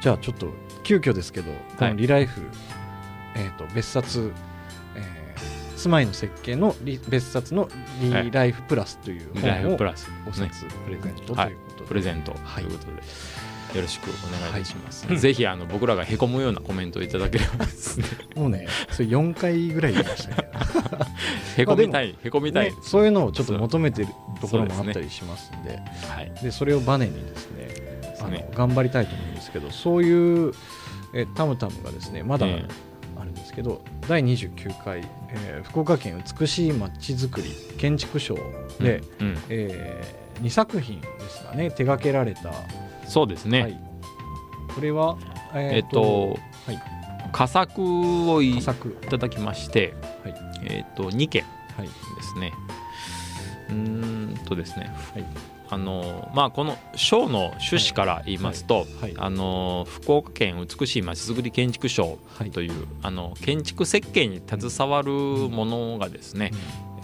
[0.00, 0.48] じゃあちょっと
[0.84, 2.42] 急遽ですけどこのリライフ、
[3.34, 4.55] えっ、と別冊、えー
[5.86, 7.68] 住まいの設計のリ別冊の
[8.00, 12.32] リライフプラスという本をフプラス、5ね、冊プレゼントとはいいうことで、プレゼント。
[12.32, 12.64] とはい。
[12.64, 15.18] いうことで、よろしくお願いします、はい。
[15.18, 18.06] ぜひあの僕らがへこむようなコメントをいただければですね。
[18.34, 20.48] もうねそれ4回ぐらい言いましたけど。
[21.62, 22.16] へこみたい。
[22.20, 24.08] へこみたい、ねそういうのをちょっと求めてる
[24.40, 25.78] ところもあったりしますんで。
[26.08, 26.32] はい。
[26.42, 27.68] でそれをバネにですね
[28.20, 30.52] あの頑張りたいと思うんですけどそういう
[31.14, 32.64] えタムタムがですねまだえ。
[33.18, 38.36] あるんですけど、第29回、えー福岡県美しい街づくり建築賞
[38.80, 39.38] で、うんうん。
[39.48, 40.04] え
[40.42, 42.52] 2作品ですかね手掛けられた、
[43.06, 43.80] そうですね、はい、
[44.74, 45.16] これは
[45.54, 46.82] ええっと、はい。
[47.32, 48.96] 佳作をい佳作。
[49.02, 50.34] いただきまして、はい。
[50.64, 51.42] えっと2件
[51.76, 51.86] はい。
[51.86, 51.92] で
[52.22, 52.52] すね。
[53.70, 55.24] うーんとですね、はい
[55.68, 62.50] あのまあこの賞の趣旨から言いますと、はいあの福岡県美しいまちづくり建築賞はい。
[62.50, 66.52] という、あの建築設計に携わるものがですね、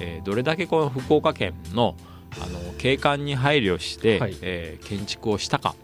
[0.00, 1.96] えーどれだけこの福岡県の
[2.40, 4.36] あの景観に配慮して、はい。
[4.42, 5.74] えー建築をしたか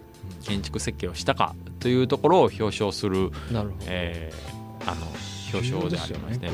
[0.43, 3.85] 建築設計をしたかというところを表彰する、うんなるほど。
[3.87, 4.59] えー
[4.91, 5.07] あの
[5.53, 6.51] 表彰でありますね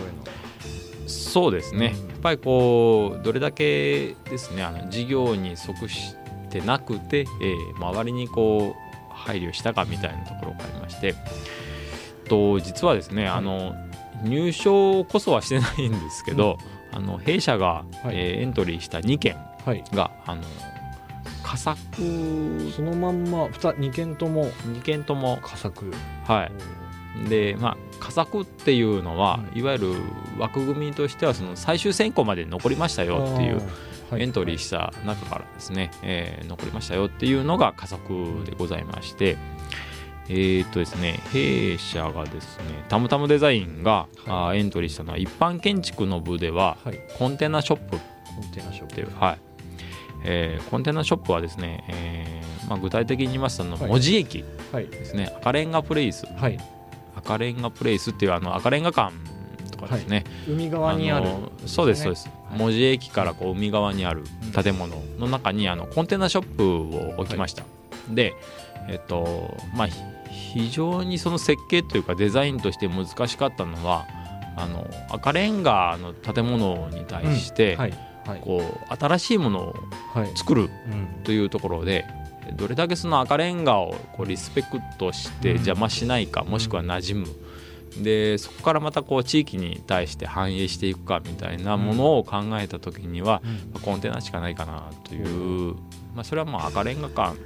[1.06, 2.08] そうですね、うん。
[2.10, 6.16] やっぱりこうどれだけですねあの事業に即し
[6.50, 11.14] てなくて、えー周りにこう配慮したかみたいなところがありまして
[12.28, 13.74] と実はですね、あの
[14.22, 16.58] 入賞こそはしてないんですけど、
[16.92, 18.14] あの弊社が、はい。
[18.14, 19.84] えーエントリーした2件はい。
[19.92, 20.42] があの
[21.42, 21.78] 佳作
[22.74, 25.92] そのまんま 2, 2件とも2件とも佳作。
[26.26, 26.52] はい
[27.28, 29.58] でまあ佳作っていうのは、うん。
[29.58, 29.92] いわゆる
[30.38, 33.62] 枠組みとしてはその最終選考まで残りましたよっていう
[34.16, 39.36] エントリーした中からですね、えー残りましたよっていうのが佳作でございまして、
[40.28, 47.00] えーっとですね、弊社がですね、タムタムデザインが、あーエントリーしたのは、一般建築の部では、はい。
[47.18, 47.96] コンテナショップ。
[47.96, 48.00] っ
[48.36, 48.94] コンテナショップ。
[48.94, 49.38] ていう、はい。
[50.24, 54.86] えーコンテナショップはですね、えーまあ、具体的に言いますと、文字駅はい。
[54.86, 56.58] ですね、赤レンガプレイス、はい
[57.24, 59.12] 赤レンガプレイスっていうあの赤レンガ館
[59.70, 64.22] とかかですね、海側にあるのそうですそうです、はい門司駅からこう海側にある
[64.54, 67.64] 建物の中にあのコンテナショップを置きました、
[68.08, 68.32] で
[68.88, 70.00] えっとまあひ
[70.54, 74.06] 非常にその設計というかデザインとして難しかったのは
[74.56, 77.94] あの赤レンガの建物に対して、はい。
[78.24, 78.40] はい。
[78.40, 79.74] こう新しいものを
[80.14, 80.32] はい。
[80.36, 81.24] 作るうん。
[81.24, 82.06] というところで
[82.52, 85.54] どれだけその赤レンガをこうリスペクトしてうん。
[85.56, 87.28] 邪魔しないか、もしくは馴染む。
[88.02, 93.40] でそこからまたこう地域に対して反映していくかみたいなものを考えた時には、
[93.82, 95.74] コンテナしかないかなという、
[96.14, 97.36] まあ、それはまあ赤レンガ館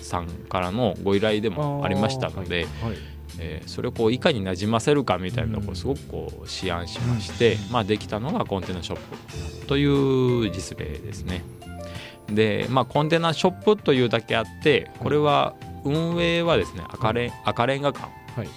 [0.00, 2.90] さんからのご依頼でもありましたので、はい。
[2.90, 2.98] はい。
[3.40, 8.98] えーそれをこういかになじませるかみたいなのをすごくこう思案しまして、まあ、できたのがコンテナショッ
[9.60, 11.44] プという実例ですね。
[12.30, 18.48] で、まあ、コンテナショップというだけあってこれは運営はですね赤レン赤レンガ館はい。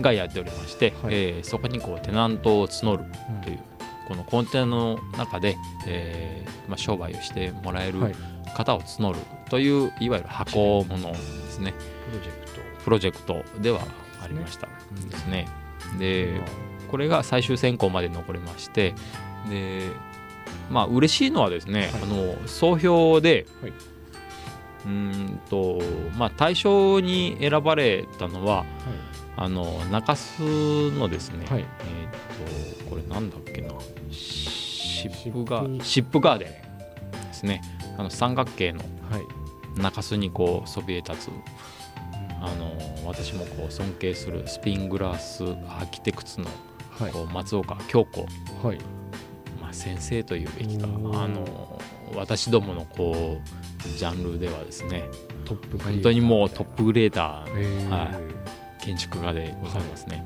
[0.00, 1.14] がやっておりまして、はい。
[1.14, 3.04] えーそこにこうテナントを募る
[3.42, 3.58] という
[4.08, 8.14] このコンテナの中で、えーまあ、商売をしてもらえるはい。
[8.54, 11.72] 方を募るといういわゆる箱物ですね。
[12.10, 12.60] プロジェクト。
[12.84, 13.80] プロジェクトでは
[14.22, 14.68] ありました。
[14.90, 15.08] うん。
[15.08, 15.46] ですね。
[15.98, 16.40] で
[16.90, 18.94] これが最終選考まで残りまして
[19.48, 19.88] で
[20.70, 22.02] まあ嬉しいのはですね、はい。
[22.02, 23.72] あの総評で、はい。
[24.86, 25.80] うーんと
[26.16, 28.64] まあ大賞に選ばれたのは
[29.36, 31.60] あの中洲のですね、はい。
[31.60, 33.70] えっ、とこれなんだっけな
[34.10, 36.48] シップガシップガーデン
[37.28, 37.62] ですね。
[37.98, 39.80] あの三角形のはい。
[39.80, 41.30] 中洲にこうそびえ立つ
[42.40, 42.72] あの
[43.06, 46.46] 私もこう尊敬するスピングラスアーキテクツの
[46.98, 47.12] はい。
[47.12, 48.26] こう松岡京子、
[48.66, 48.78] はい。
[48.78, 48.99] ま
[49.70, 51.80] あ、先生というべきかあの
[52.14, 55.04] 私どものこうジャンルではですね
[55.44, 57.88] トップ本当にもうトップグレーターえー。
[57.88, 58.40] はい。
[58.84, 60.24] 建築家でございますね。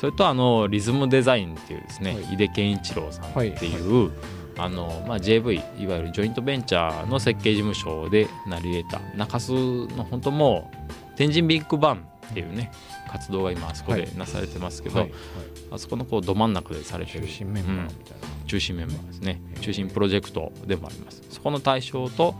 [0.00, 2.34] それとあのリズムデザインっていうですね、はい。
[2.34, 4.10] 井出健一郎さんっていう、
[4.56, 12.70] あのまあ、JV いわゆるジョイントベンチャーの設計事務所で成り得た中洲の本当もう天神ビッグバンっていうね
[13.10, 15.10] 活動が今あそこでなされてますけど、はい。
[15.10, 15.18] はい。
[15.72, 17.26] あそこのこうど真ん中でされてる。
[17.26, 19.40] 中心メンバーみうんたいな中心メンバーですね。
[19.60, 21.22] 中心プロジェクトでもあります。
[21.30, 22.34] そこの対象と、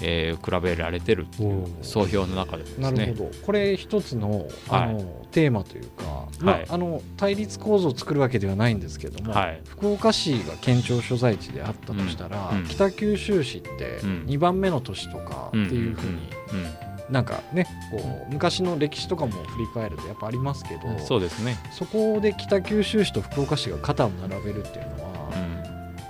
[0.00, 1.84] えー比べられてるっていうおー。
[1.84, 2.90] 総評の中でですね。
[2.90, 3.30] なるほど。
[3.44, 6.66] これ一つのあの、テーマというか、まあはい。
[6.70, 9.60] あの対立構造を作るわけではないんですけども、はい。
[9.68, 12.58] 福岡市が県庁所在地であったとしたら、うん。
[12.60, 12.64] うん。
[12.64, 14.24] 北九州市ってうん。
[14.26, 17.12] 2番目の都市とかっていうふうに、うん。
[17.12, 17.98] なんかねこ
[18.30, 20.98] う昔の歴史とかも振り返るとやっぱありますけど、うん。
[21.00, 25.38] そうですね、そこで北九州市と福岡市が肩を並べるっていうのうは、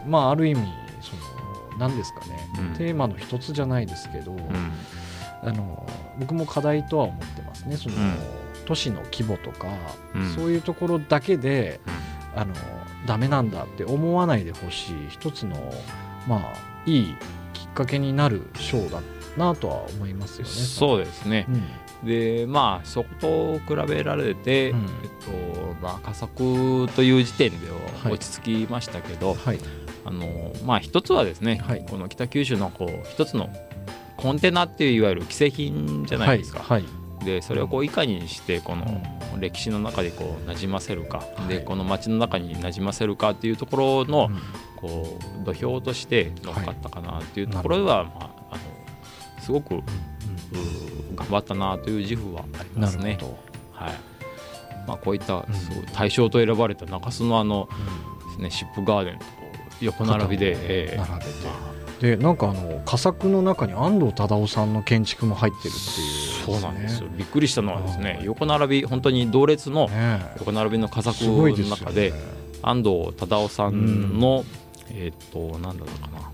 [0.06, 0.11] ん。
[0.11, 0.61] まあある意味
[1.00, 1.22] その
[1.78, 2.26] 何ですかね、
[2.59, 2.74] うん。
[2.74, 4.40] テーマの一つじゃないですけど、うん。
[5.42, 5.87] あの
[6.18, 7.76] 僕も課題とは思ってますね。
[7.76, 8.14] その、うん。
[8.66, 9.68] 都市の規模とか、
[10.14, 10.35] うん。
[10.35, 11.80] そういうところだけで
[12.37, 12.54] あの
[13.06, 15.56] ダメなんだって思わないでほしい一つの
[16.28, 16.40] まあ
[16.87, 17.16] いい
[17.52, 19.00] きっかけになる賞だ
[19.37, 20.52] なとは思いますよね。
[20.52, 21.46] そうですね。
[21.48, 21.62] うん
[22.05, 24.79] でまあそこと比べられて、うん。
[24.81, 24.89] えっ
[25.25, 28.13] とまあ、佳作という時点でははい。
[28.15, 29.59] 落ち着きましたけど、はい。
[30.05, 31.87] あのまあ一つはですね、はい。
[31.89, 33.51] この北九州のこう一つの
[34.17, 36.85] コンテナっていういわゆる既製品じゃないですか、はい。
[37.25, 39.03] でそれをこういかにしてこの
[39.39, 41.65] 歴史の中でこう馴染ませるか、ではい。
[41.65, 44.39] この街の中に馴染ませるかっていうところの、うん。
[44.81, 48.63] こう土俵として乗っかったかなっていうところでは、まあ、あの
[49.43, 49.83] すごく
[51.17, 53.19] 頑張ったなという自負はありますね。
[53.73, 53.93] はい。
[54.87, 55.55] まあ、こういったうん。
[55.55, 57.69] すごい対象と選ばれた中洲のあの、
[58.31, 59.25] ですね、シップガーデンと
[59.81, 61.71] 横並びで、えー並べて。
[62.01, 67.11] でなんかあの佳作の中に安藤忠雄さんの建築も入ってるっていう、そうなんですよ。
[67.15, 68.25] びっくりしたのはですねはい。
[68.25, 72.17] 横並び本当に同列のね横並びの佳作の中でね。
[72.63, 74.47] 安藤忠雄さんの、
[74.89, 76.31] えーっと何だったかな。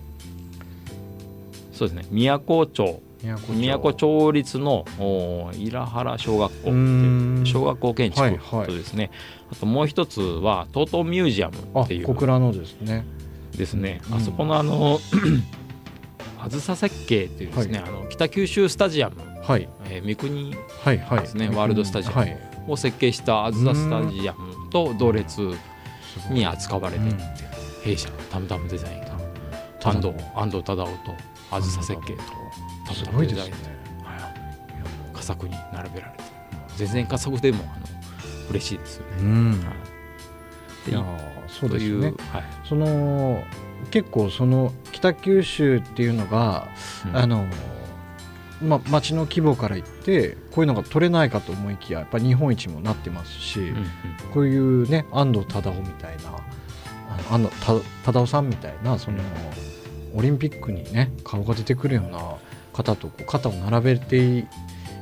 [1.73, 6.71] そうですね宮古町宮古宮古町立のお稲原小学校
[7.45, 8.67] 小学校建はい築はい。
[8.69, 9.11] とですね、
[9.51, 12.07] あともう一つは TOTO ミュージアムあっていう。
[12.07, 13.05] 小倉のですね。
[13.57, 14.15] ですね、うん。
[14.17, 15.01] あそこのあの
[16.41, 19.69] あずさ設計っていうですね、はあの北九州スタジアム、はい。
[19.91, 21.21] えー三国はいはい。
[21.21, 22.39] ですねワールドスタジアムはい。
[22.69, 25.41] を設計したあずさスタジアムと同列
[26.31, 27.17] に扱われていう
[27.83, 29.17] 弊社タムタムデザインが
[29.85, 31.15] 安藤安藤忠雄と
[31.53, 32.23] あずさ設計と
[32.95, 33.55] すタごいですね。
[34.05, 35.15] はい。
[35.15, 36.25] 佳作に並べられて。
[36.77, 37.87] 全然佳作でもあの
[38.51, 39.13] 嬉しいですよね。
[39.23, 39.51] うん。
[39.51, 39.73] は
[40.87, 40.91] い。
[40.91, 42.45] いやーそうですよねはい。
[42.65, 43.43] その
[43.91, 46.69] 結構その北九州っていうのが、
[47.07, 47.17] うん。
[47.17, 47.47] あの
[48.63, 53.87] まあ、町の規模から言ってこういうのが取れないかと思いきややっぱり日本一もなってますし、うんうん。
[54.33, 56.23] こういうね安藤忠雄みたいな
[57.31, 59.19] あの安藤忠雄さんみたいなその
[60.15, 62.19] オリンピックにね顔が出てくるような
[62.77, 64.47] 方とこう肩を並べてい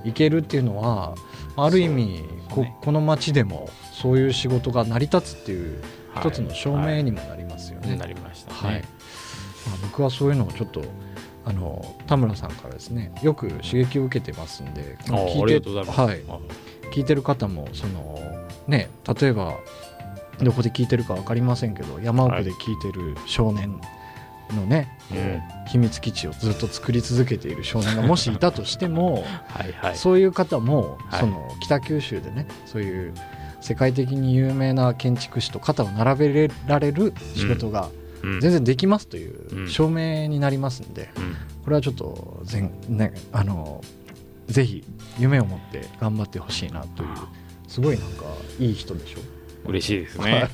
[0.05, 1.15] いけるっていうのは
[1.57, 5.83] ある意味こねこの町でもそういう仕事が成り立つっていう
[6.15, 6.29] はい。
[6.29, 7.97] 一つの証明にもなりますよね。
[7.97, 8.57] なりましたね。
[8.57, 8.87] はい、ま
[9.75, 10.83] あ、僕はそういうのをちょっと
[11.45, 15.69] あの田村さんからですねよく刺激を受けてますんで聞いて
[16.91, 18.19] 聞いてる方もその
[18.67, 18.89] ね
[19.21, 19.59] 例えば
[20.43, 23.79] どこで聞いてるか分かりませんけど山奥で聞いてる少年
[24.53, 25.43] のね、うん。
[25.69, 29.97] 秘密基地をずっと作り続けている少年がもしいたとしても、 はいはい。
[29.97, 31.21] そういう方も、はい。
[31.21, 33.15] その北九州でねそういう
[33.61, 37.89] 世界的に有名な建築士と肩を並べられる仕事が
[38.23, 38.41] うん。
[38.41, 39.69] 全然できますといううん。
[39.69, 41.37] 証明になりますんで、うん。
[41.65, 43.81] これはちょっと全、ね、あの
[44.49, 44.85] ぜひ
[45.19, 47.09] 夢を持って頑張ってほしいなという
[47.67, 48.25] すごいなんか
[48.59, 49.21] いい人でしょ？
[49.71, 50.33] 嬉しいですはい。
[50.33, 50.49] ね。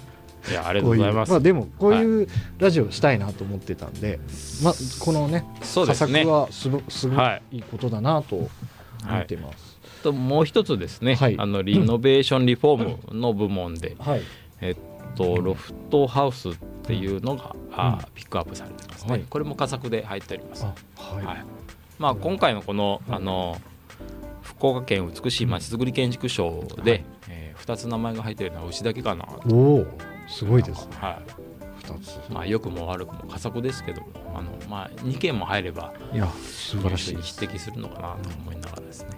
[0.48, 1.30] いやありがとうございます。
[1.30, 2.28] まあ、でもこういう
[2.58, 4.18] ラジオしたいなと思ってたんで、
[4.62, 6.24] まあ、このねそうですね。
[6.24, 7.58] はすごすごはい。
[7.58, 8.50] いことだなと思
[9.04, 9.22] はい。
[9.22, 9.78] ってます。
[10.02, 11.36] ともう一つですね、はい。
[11.38, 14.22] あのリノベーションリフォームの部門で、はい、
[14.60, 14.76] えっ
[15.14, 19.24] とロフトハウスっていうのが、あピックアップされてますね、はい。
[19.28, 20.64] これも佳作で入っております。
[20.64, 21.44] あはい、はい。
[21.98, 23.60] まあ、今回のこのあの
[24.42, 29.86] 福岡県美しいまちづくり建築賞で、え2つ名前が入っているのは牛だけかなおお
[30.30, 30.96] すごいですね。
[30.98, 31.20] は
[31.78, 32.14] 二つ。
[32.14, 34.02] いまあ、良くも悪くも佳作ですけど
[34.34, 39.08] あの、まあ、2件も入ればいや素晴らしいに匹敵するのかなと思いながらですね。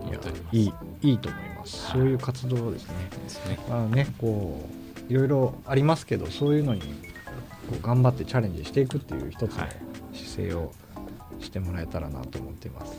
[0.00, 0.56] 思いやっております。
[0.56, 0.72] いい
[1.10, 2.00] いいと思います、はい。
[2.00, 2.94] そういう活動ですね。
[3.22, 3.58] ですね。
[3.68, 4.68] まあねこ
[5.08, 9.76] ういろいろありますけどそういうのにこう頑張ってチャレンジしていくっていう一つのはい
[10.12, 10.72] 姿勢を
[11.38, 12.96] してもらえたらなと思っています。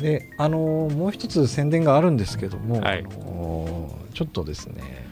[0.00, 3.00] であのもう一つ宣伝があるんですけども、はい。
[3.00, 5.07] あのちょっとですね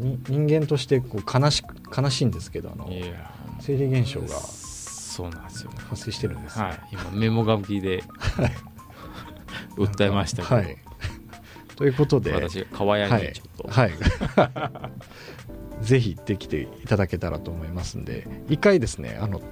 [0.00, 2.88] 人間としてこう悲しく悲しいんですけどあの
[3.60, 5.70] 生理現象がそうなんですよ。
[5.88, 6.58] 発生してるんです。
[6.58, 8.02] よ、はい、今メモ書きで
[9.76, 10.76] 訴えましたけど、はい、
[11.76, 13.26] ということで私が川屋はい。
[13.26, 13.92] にちょっと、はい、
[15.84, 19.42] ぜひできていただけたらと思いますんで一回ですねあの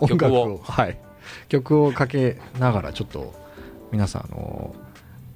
[0.00, 0.98] 音楽を曲をはい、
[1.48, 3.34] 曲をかけながらちょっと
[3.92, 4.74] 皆さんあの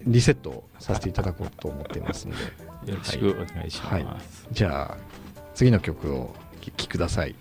[0.06, 2.36] リセットさせていただこうと思っていますんで
[2.86, 4.06] よろしくお願いします、はい。
[4.52, 4.96] じゃあ
[5.54, 7.34] 次の曲を聴きください。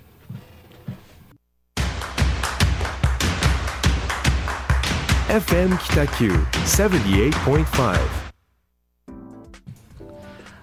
[5.29, 8.21] FM Kitaku 78.5.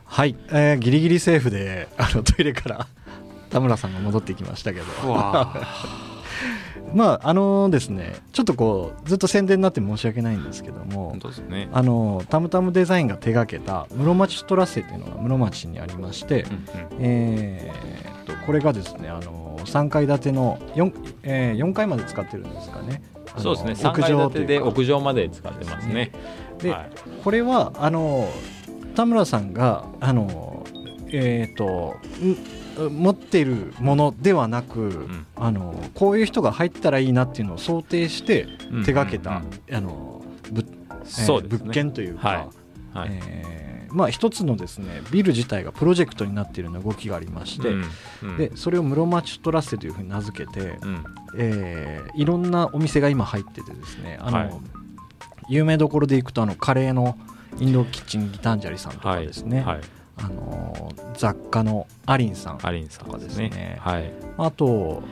[0.04, 2.86] はい、えーギリギリセーフであのトイレから
[3.50, 4.86] 田村さんが戻ってきましたけど。
[5.04, 5.54] うわ
[6.94, 11.16] まああのですねちょっとこうずっと宣伝になって申し訳ないんですけども
[11.48, 16.62] ね、あのタムタムデザインが手掛けた室町トラッセっていうのが室町にありまして、うんうん。
[17.00, 23.02] えーっとこれがですねあの3階建ての 4,、えー4階まで使ってるんですかね。
[23.38, 23.72] そうですね。
[23.72, 26.12] 3階建てで屋上まで使ってますね。
[26.58, 26.90] ではい。
[27.22, 28.28] これはあの
[28.94, 30.66] 田村さんがあの
[31.10, 32.36] えーっとん
[32.90, 35.26] 持っているものではなく、ん。
[35.36, 38.46] あのこういう人が入ったらいいなっていうのを想定して
[38.84, 40.22] 手掛けた、あの
[40.52, 42.98] 物件というか、はい。
[42.98, 43.20] はい。
[43.26, 43.58] えー
[43.90, 47.84] まあ、一つのですねビル自体がプロジェクトになっているような動きがありまして、うん。
[48.22, 48.36] うん。
[48.36, 51.04] でそれを室町トラッセというふうに名付けて、うん。
[51.36, 54.50] えーいろんなお店が今入っててですねあの、はい。
[55.48, 57.18] 有名どころでいくとあのカレーの
[57.58, 59.80] インドキッチンギタンジャリさんとかですね、はい
[60.18, 63.50] あの雑貨のアリンさんアリンさんですね。
[63.50, 63.78] とかですね。
[63.80, 64.12] はい。
[64.36, 65.02] あと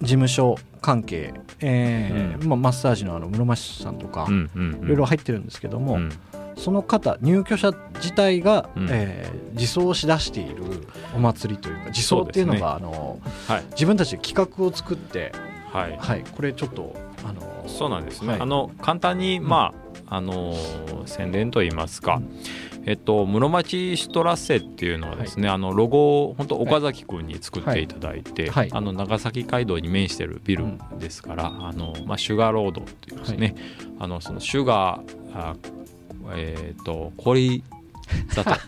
[0.00, 4.84] 事務所関係、えーまあ、マッサージのあの室町さんとか、うんうんうん。
[4.84, 6.12] いろいろ入ってるんですけども、うん。
[6.56, 8.88] その方入居者自体が、うん。
[8.90, 13.64] えー自走しだしているお祭りというか自走っていうのがあのはい。
[13.70, 15.32] 自分たちで企画を作って、
[15.72, 15.96] はい。
[15.98, 16.94] はい、これちょっと
[17.24, 18.40] あのそうなんですね、はい。
[18.42, 22.20] あの簡単に、まああのー宣伝といいますか、
[22.84, 27.86] えっと、室町シトラッセっていうのはですね、あのロゴを本当岡崎君に作ってい。
[27.86, 28.68] ただいて、はい。
[28.72, 30.64] あの長崎街道に面してるビル
[30.98, 33.54] ですから、あのまあ、シュガーロードっていうですね、
[33.98, 35.56] あのそのシュガーあ
[36.34, 37.62] えっ、と氷
[38.30, 38.60] 砂糖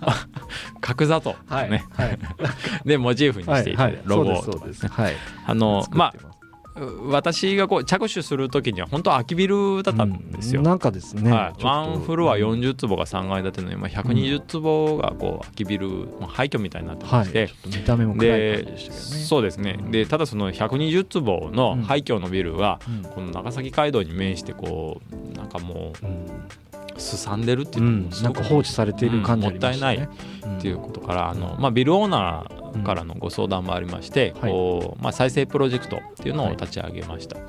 [0.81, 2.19] 角砂糖はい、ね、はい、
[2.87, 4.89] でモチーフにしていただいて、ロゴとかですね。
[4.93, 5.15] はい。
[5.47, 6.38] あのまあ
[7.07, 10.61] 私がこう着手する時には本当空きビルだったんですよ。
[10.61, 15.89] うんなんかですね、はい、ワンフロア40坪が3階建ての今120坪がこう空きビル、
[16.21, 19.25] まあ廃墟みたいになってまはい、して、ちょっと見た目も暗い感じででしたけどね。
[19.25, 19.79] そうですね。
[19.91, 23.11] でただその120坪の廃墟のビルがうん。
[23.11, 26.09] この長崎街道に面してこうなんかもうん。
[26.09, 26.68] う
[26.99, 29.55] すさんでるってういうのも、なんか放置されている感じね。
[29.55, 29.59] うんも
[30.53, 30.59] うん。
[30.59, 34.51] っていうことからあの、まあ、ビルオーナーからのご相談もありまして、はい。
[34.51, 37.43] こうまあ、再生プロジェクトっていうのを立ち上げました、は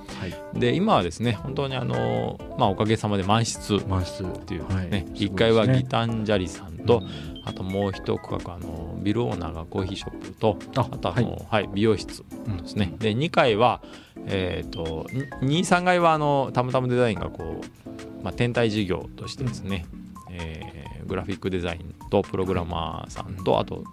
[0.56, 4.24] い、で今はですね本当にあの、まあ、おかげさまで満室っ満室。
[4.46, 4.90] ていうはい。
[4.90, 7.04] ね、すごい1階はギタンジャリさんと、
[7.46, 11.70] あともう一区画あのビルオーナーがコーヒーショップとああとあの、はい。
[11.74, 12.94] 美容室うんですね。
[13.00, 13.82] で2階は、
[14.26, 15.08] えー、と
[15.42, 19.86] 23階はあのたむたむデザインがこう、まあ、天体事業としてですね、
[20.32, 20.80] えー
[21.10, 23.84] グラフィックデザインとプログラマーさんとあと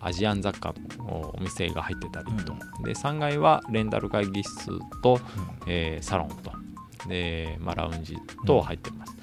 [0.00, 5.20] アジアン雑貨のお店が入ってたりと、で3階はレンタル会議室と、
[5.66, 6.52] えーサロンと。
[7.08, 8.16] で、まあ、ラウンジ
[8.46, 9.16] と入ってます。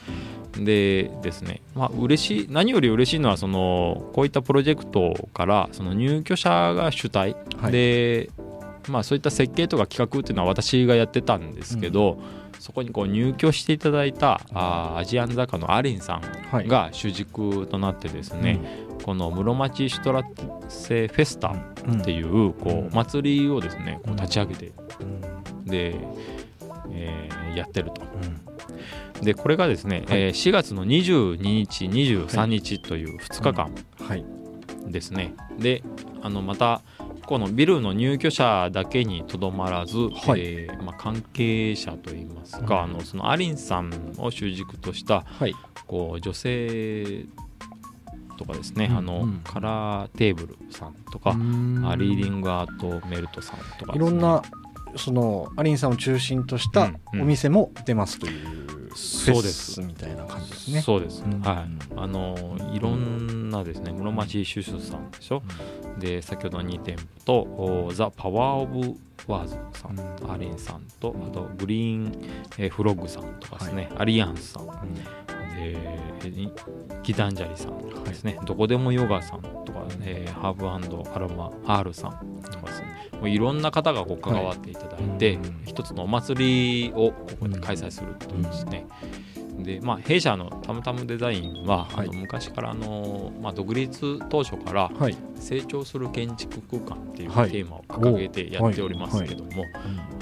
[0.57, 7.71] でですね、まあ嬉しい何より嬉しいのはそのこういったプロジェクトからその入居者が主体、はい。
[7.71, 8.29] で、
[8.87, 12.19] まあ、そういった設計とか企画っていうのは私がやってたんですけど、
[12.59, 16.21] そこにこう入居していただいたあーアジアン雑貨のアリンさん
[16.51, 16.67] はい。
[16.67, 18.59] が主軸となってですね、
[19.05, 21.55] この室町シュトラッセフェスタ
[21.87, 22.01] うん。
[22.01, 22.87] っていうこうん。
[22.87, 25.65] う祭りをですねこう立ち上げてうん。
[25.65, 25.95] で、
[26.91, 28.01] えーやってると。
[28.01, 28.48] うん
[29.21, 30.21] でこれがですね、はい。
[30.21, 33.71] えー4月の22日23日という2日間
[34.07, 34.25] はい。
[34.87, 35.83] ですね、で
[36.21, 36.81] あのまた
[37.27, 40.41] このビルの入居者だけにとどまらず、はい。
[40.41, 42.83] えーまあ、関係者といいますか、うん。
[42.83, 45.53] あのそのアリンさんを主軸としたはい。
[45.85, 47.25] こう女性
[48.37, 49.41] とかですね、うんあのうん。
[49.43, 54.41] カラーテーブルさんとか、あリーディングアートメルトさんとかね、いろんな
[54.95, 58.59] そのアリンさんを中心としたお店も出ますという
[58.99, 60.81] そうですみたいな感じですね。
[60.81, 61.67] そうです、うんはい。
[61.95, 65.41] あのいろんなですね室町シュシュさんでしょ、
[65.99, 68.95] で先ほどの2店舗とおザ・パワー・オブ・
[69.27, 70.31] ワーズさん、うん。
[70.31, 72.11] アレンさんとあとグリーン、
[72.57, 74.67] えーフロッグさんとかですね、アリアンスさん
[76.21, 76.31] で
[77.03, 82.87] ギタンジャリさんですね、どこでもヨガさんとか、えーハーブアロマ R さんとかですね。
[83.19, 85.61] もういろんな方がこう関わっていただいて、はいうん。
[85.65, 88.87] 一つのお祭りをここで開催するというですね、
[89.59, 92.07] でまあ、弊社のタムタムデザインは、はい。
[92.07, 95.17] あの昔からあの、まあ、独立当初からはい。
[95.35, 97.51] 成長する建築空間っていうテはい。
[97.51, 99.63] ーマを掲げてやっておりますけども、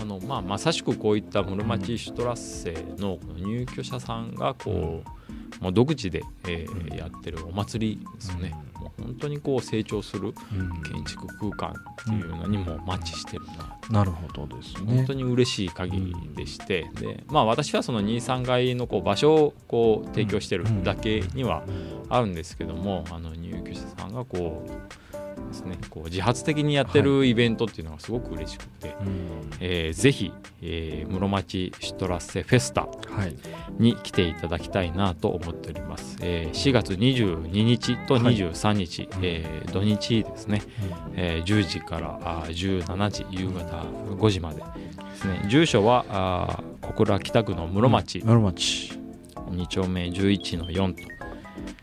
[0.01, 5.09] あのまあ、まさしくこういった室町シュトラッセの入居者さんがこう、
[5.59, 6.97] もう独自で、えーうん。
[6.97, 10.81] やってるお祭りですね、もう本当にこう成長するうん。
[10.83, 13.77] 建築空間っていうのにもマッチしてるな。
[13.89, 14.95] なるほどですね。
[14.95, 21.63] 本当に嬉しい限りでして、でまあ、私はその23階のこう場所をこう提供してるだけには
[22.09, 25.06] あるんですけども、あの入居者さんがこう
[25.47, 25.77] ですね。
[25.89, 29.07] こう自発的にやってるイベントっていうのがすごく嬉しくて、うん。
[29.59, 30.31] えーぜひ、
[30.61, 33.35] えー室町シュトラッセフェスタはい。
[33.79, 40.61] に来ていただきたいなと思っております、えー4月22日と23日、えー土日ですね、
[41.15, 43.83] えー10時からあー17時夕方
[44.15, 44.63] 5時までで
[45.15, 45.45] すね。
[45.49, 48.21] 住所はあー小倉北区の室町。
[48.23, 48.99] 室町。
[49.51, 51.16] 2丁目11の4と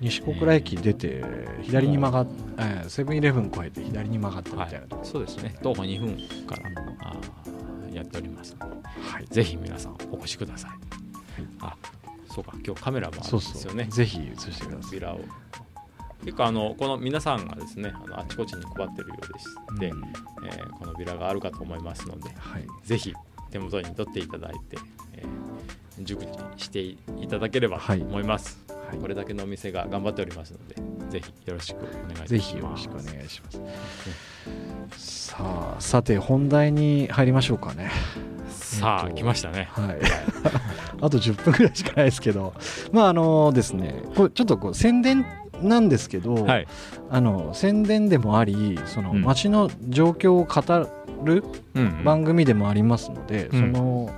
[0.01, 1.25] 西小倉駅出て
[1.63, 5.03] 左に曲がっえーセブンイレブン越えて左に曲がってみはたいなとこ。
[5.03, 5.55] い、そうですね。
[5.63, 6.63] 徒歩2分から
[7.01, 9.27] あーやっておりますのではい。
[9.27, 10.71] ぜひ皆さんお越しください、
[11.61, 11.77] あ
[12.29, 13.85] そうか今日カメラもあるんそうですよね。
[13.85, 14.93] ぜひ映してください。
[14.93, 15.21] ビラを。
[16.25, 20.05] 結構あのこの皆さんがですねあのあちこちに配ってるようでして、うん。
[20.47, 22.67] えーこのビラがあるかと思いますのではい。
[22.85, 23.15] ぜひ
[23.51, 24.77] 手元に取っていただいて、
[25.15, 25.27] えー
[26.03, 26.25] 熟
[26.57, 26.97] 知してい
[27.29, 28.64] ただければと思います、はい
[29.01, 30.77] これだけのお店が頑張っておりますので
[31.11, 32.29] ぜひよろしくお願いします。
[32.29, 33.61] ぜひよろしくお願いします。
[34.97, 37.91] さあさて本題に入りましょうかね。
[38.49, 39.69] さあ、えっと来ましたね。
[39.73, 39.99] はい。
[41.01, 42.55] あと10分ぐらいしかないですけど。
[42.93, 45.25] まああのですねこれちょっとこう宣伝
[45.63, 46.67] なんですけど、はい。
[47.11, 49.23] あの宣伝でもありそのうん。
[49.23, 50.89] 街の状況を語
[51.25, 51.45] る
[52.05, 53.61] 番組でもありますので、うん。
[53.61, 54.11] その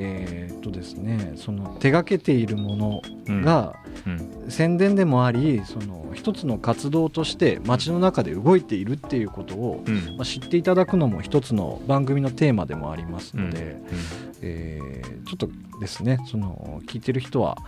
[0.00, 3.42] えーっとですねその手がけているものうん。
[3.42, 3.76] が
[4.06, 4.50] うん。
[4.50, 10.16] 宣伝でもありその一つの活動として街の中で動いているっていうことを、うん。
[10.16, 13.98] まあ、知っていただくのも一つの番組のテーマでもありますので、うん。
[14.42, 17.58] えーちょっとですねその聞いてる人は、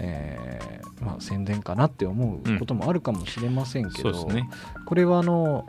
[0.00, 4.50] えーまあ、宣伝かなって思うこともあるかもしれませんけど、そうですね。
[4.84, 5.64] これはあの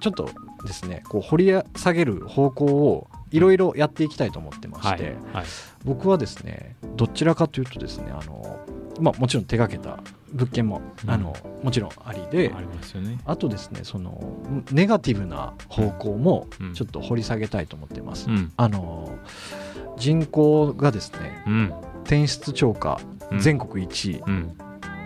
[0.00, 0.28] ちょっと
[0.66, 5.44] ですねこう掘り下げる方向をいろいろやっていきたいと思ってまして、はいはい。
[5.84, 8.60] 僕はですねどちらかというとですねあの、
[9.00, 10.02] まあ、もちろん手掛けた
[10.32, 11.10] 物件も、うん。
[11.10, 13.18] あのもちろんありでありますよね。
[13.24, 14.22] あとですねその
[14.70, 16.74] ネガティブな方向もうん。
[16.74, 18.52] ちょっと掘り下げたいと思ってます、うん。
[18.56, 19.18] あの
[19.96, 21.72] 人口がですねうん。
[22.04, 23.38] 転出超過うん。
[23.40, 24.56] 全国1位うん。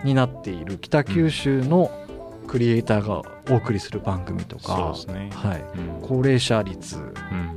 [0.03, 1.91] になっている北九州の
[2.47, 5.29] クリエイターがお送りする番組とか、ね。
[5.33, 6.07] はい、うん。
[6.07, 6.97] 高齢者率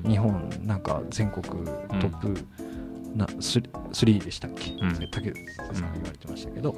[0.03, 0.11] うん。
[0.11, 2.45] 日本なんか全国トップ
[3.14, 5.11] な 3, 3でしたっけ、うん。
[5.11, 6.74] 竹内さんが言われてましたけど、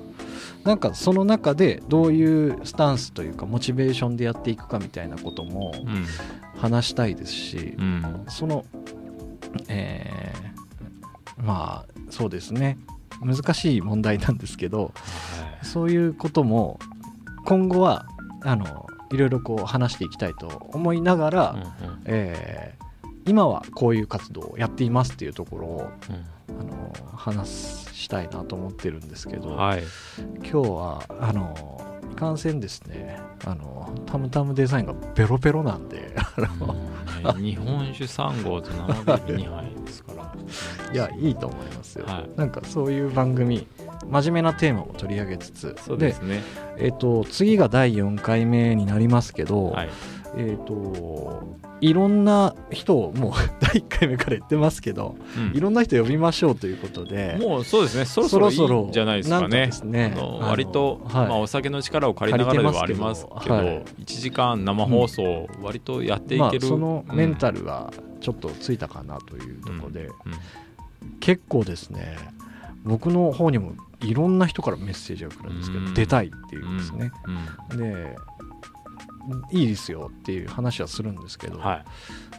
[0.64, 6.06] なんかその中でどういうスタンスというかモチベーションでやっていくかみたいなこともうん。
[6.58, 8.24] 話したいですし、うん。
[8.28, 8.64] その
[9.68, 12.78] えーまあそうですね。
[13.20, 14.90] 難しい問題なんですけどは
[15.62, 15.66] い。
[15.66, 16.78] そういうことも
[17.45, 18.07] 今後は
[18.43, 22.03] あのいろいろこう話していきたいと思いながら、うんうん。
[22.07, 22.82] えー
[23.24, 26.61] 今はこういう活動をやっていますっていうところをうん。
[26.61, 29.82] あの話したいなと思ってるんですけど、はい。
[30.38, 31.80] 今日はあの
[32.11, 33.20] いかんせんですね。
[33.45, 36.74] あのタムタムデザインがベロベロなんであの
[37.36, 37.43] うん。
[37.45, 40.34] 日本酒3合と生ビール2杯ですから。
[40.93, 42.30] いやいいと思いますよ、はい。
[42.36, 43.66] なんかそういう番組
[44.09, 46.42] 真面目なテーマも取り上げつつそうですね。
[46.78, 49.88] えっと次が第4回目になりますけど、はい。
[50.34, 55.57] えっ、といろんな人をもう 第1回目から言ってますけど、うん。
[55.57, 58.05] いろんな人呼びましょうということでもうそうですね。
[58.07, 58.50] そろそろ
[58.80, 59.66] いいんじゃないですかね。
[59.66, 60.14] ですね。
[60.40, 61.28] 割と、はい。
[61.28, 70.12] まあ、お酒の力を借りながらではありますけどはい1時間生放送割とやっていまあける、そのメンタルルがちょっとついたかなというところで、うん。
[71.20, 72.16] 結構ですね
[72.84, 73.72] 僕の方にも
[74.03, 75.94] いろんな人からメッセージが来るんですけど、うん。
[75.94, 77.12] 出たいっていうんですね、
[77.70, 77.78] うん。
[77.78, 78.16] で
[79.53, 81.84] いいですよっていう話はするんですけど、はい。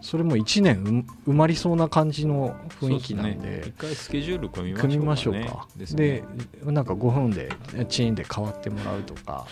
[0.01, 3.63] それも1年う埋まりそうな感じの雰囲気なんでね。
[3.65, 5.67] 一回スケジュール組みましょうか、ね、ょうか。
[5.77, 6.23] でね。
[6.65, 7.49] なんか5分で
[7.87, 9.47] チーンで変わってもらうとか。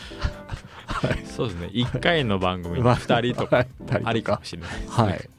[1.26, 1.70] そうですね。
[1.72, 3.66] 1回の番組に2 人とか。
[4.04, 4.90] ありかもしれないですね。
[4.92, 5.30] はい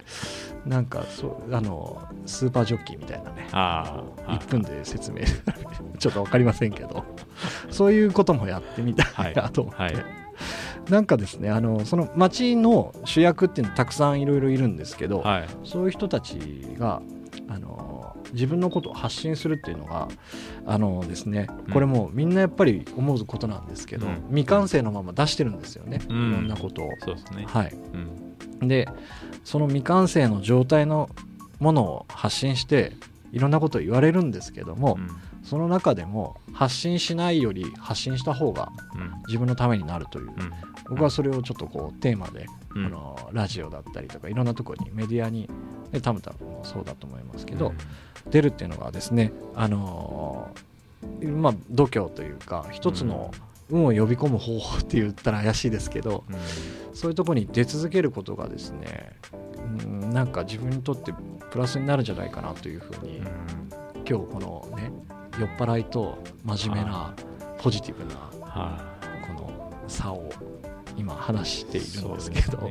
[0.67, 3.49] なんかそうあのスーパージョッキーみたいなね。
[3.53, 5.23] ああ1分で説明。
[5.99, 7.05] ちょっと分かりませんけど。
[7.71, 9.95] そういうこともやってみたいなと思って、はい。
[10.89, 15.49] なんかですねあのその町の主役っていうのたくさんいろいろいるんですけど、はい。
[15.65, 16.39] そういう人たち
[16.79, 17.03] が
[17.49, 20.09] あの自分のことを発信するっていうのが
[20.65, 21.73] あのですねうん。
[21.73, 24.25] これもみんなやっぱり思うことなんですけど、うん。
[24.29, 26.17] 未完成のまま出してるんですよね、うん。
[26.17, 26.89] いろんなことを。
[27.01, 27.75] そうですね、はい、
[28.61, 28.69] うん。
[28.69, 28.89] で
[29.45, 31.11] その未完成の状態の
[31.59, 32.93] ものを発信して
[33.33, 35.09] いろんなことを言われるんですけども、うん。
[35.43, 39.13] その中でも発信しないより発信した方がうん。
[39.27, 40.35] 自分のためになるという、うん。
[40.91, 42.87] 僕はそれをちょっとこうテーマで、うん。
[42.87, 45.49] あのラジオだったりとかいろんなところにメディアに
[45.91, 47.73] でタムタムもそうだと思いますけど、
[48.31, 50.73] 出るっていうのがですねあのー
[51.37, 53.33] まあ度胸というか一つの
[53.73, 56.37] 運を呼び込む方法って言ったら怪しいですけど、うん。
[56.95, 61.13] そういうところに出続けることがですね、うん、なんか自分にとって
[61.51, 63.27] プラスになるんじゃないかなというふうに、うん。
[64.07, 64.93] 今日このね
[65.39, 67.15] 酔っ払いと真面目な
[67.59, 68.85] ポジティブなは
[69.27, 70.29] この差を
[70.97, 72.69] 今話していいるんですけど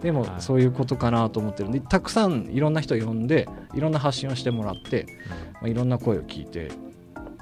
[0.00, 0.40] でもはい。
[0.40, 5.06] そういうことかなと思ってるんでたくさんいろんな人呼んでいろんな発信をしてもらって、
[5.54, 6.70] まあ、いろんな声を聞いて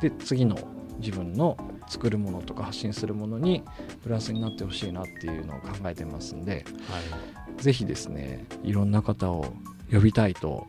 [0.01, 0.57] で次の
[0.99, 1.57] 自分の
[1.91, 3.65] 作るものとか発信するものに
[4.05, 7.63] プラスになってほしいなっていうのを考えてますんではい。
[7.63, 9.53] ぜひですねいろんな方を
[9.91, 10.69] 呼びたいと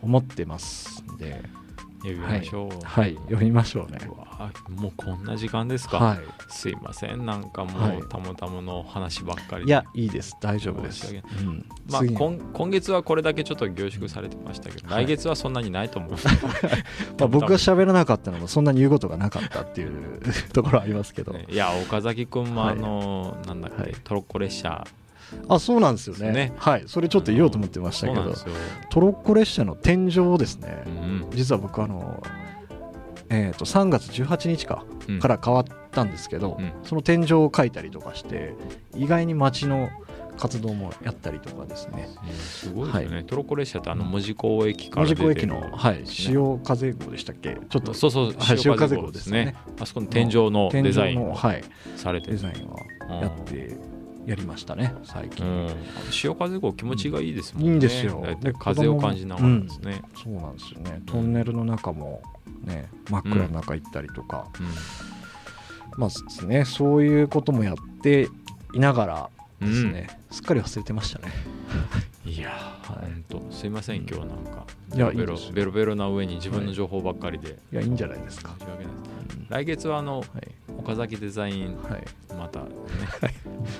[0.00, 1.42] 思ってますんで
[2.02, 2.84] 呼びましょう。
[2.84, 3.14] はい。
[3.28, 3.98] 呼びましょうね。
[4.68, 6.18] もうこんな時間ですか、は
[6.48, 7.24] すいません。
[7.24, 7.98] なんかもはい。
[7.98, 9.64] うたまたまの話ばっかりで。
[9.64, 10.36] いいやいいです。
[10.40, 11.64] 大丈夫です、うん。
[11.90, 15.04] まあ、次今今月はこれだけちょっと凝縮されてましたけど、はい。
[15.04, 16.12] 来月はそんなにないと思う
[17.18, 20.20] まあ、僕が喋らなかったのもそんなに言うことがなかったっていう
[20.52, 21.46] ところはありますけど、ね。
[21.48, 22.72] いや岡崎君もはい。
[22.72, 23.94] あの、なんだっけ、はい。
[24.04, 24.86] トロッコ列車
[25.48, 26.32] あそうなんですよね。
[26.32, 26.52] ね。
[26.56, 26.84] はい。
[26.86, 28.34] それちょっと言おうと思ってましたけど
[28.90, 31.26] トロッコ列車の天井をですね、うん。
[31.30, 32.22] 実は僕あの
[33.28, 36.72] えー、と3月18日かうんから変わったんですけど、うん。
[36.84, 38.54] その天井を描いたりとかして
[38.94, 39.90] 意外に街の
[40.36, 42.08] 活動もやったりとかですね。
[42.28, 45.34] うんすごいですよね、はトロッコ列車ってあの門司港駅から門出てる。
[45.40, 47.58] 司港駅の、はい、潮風号でしたっけ？
[47.68, 49.54] ちょっとそうそうはい潮風号号ですすね。
[49.80, 51.64] あそこの天井のデザインをの、はい、
[51.96, 53.76] されてる、デザインはやって
[54.26, 55.76] やりましたね最近、うん、
[56.10, 58.22] 潮風号気持ちがいいですもんね、いいんですよ。
[58.58, 61.00] 風を感じながらですね、そうなんですよね。
[61.06, 62.22] トンネルの中も
[62.62, 64.48] ね真っ暗の中行ったりとか、
[65.96, 68.28] まあですねそういうこともやって
[68.74, 71.32] いながらうんですね、すっかり忘れてましたね
[72.26, 73.52] いやはい本当。
[73.52, 74.66] すいません今日はなんか。
[74.94, 78.54] いやベロベロベロベロな上に自分の情報ばっかりで、いやいいんじゃないですか。
[79.48, 80.26] 来月はあのはい。
[80.78, 82.04] 岡崎デザインはい。
[82.36, 82.68] またね。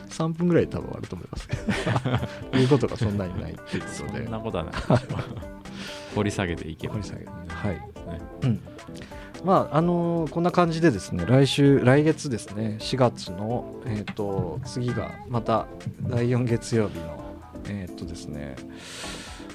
[0.08, 2.58] 3分ぐらい多分あると思いますけど。
[2.58, 4.74] いうことがそんなにないっていうこそとでんなことはない
[6.14, 6.94] 掘り下げていけば。
[6.94, 7.30] 掘り下げて。
[7.48, 7.74] はい。
[7.74, 7.80] ね。
[8.42, 8.60] うん。
[9.44, 15.66] まああのーこんな感じでですね来週来月ですね4月のえっ、と次がまた
[16.02, 17.25] 第4月曜日の
[17.68, 18.56] えっ、とですね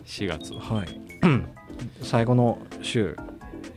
[0.06, 0.84] 4月は。
[0.84, 1.02] い。
[2.04, 3.18] 最後の週。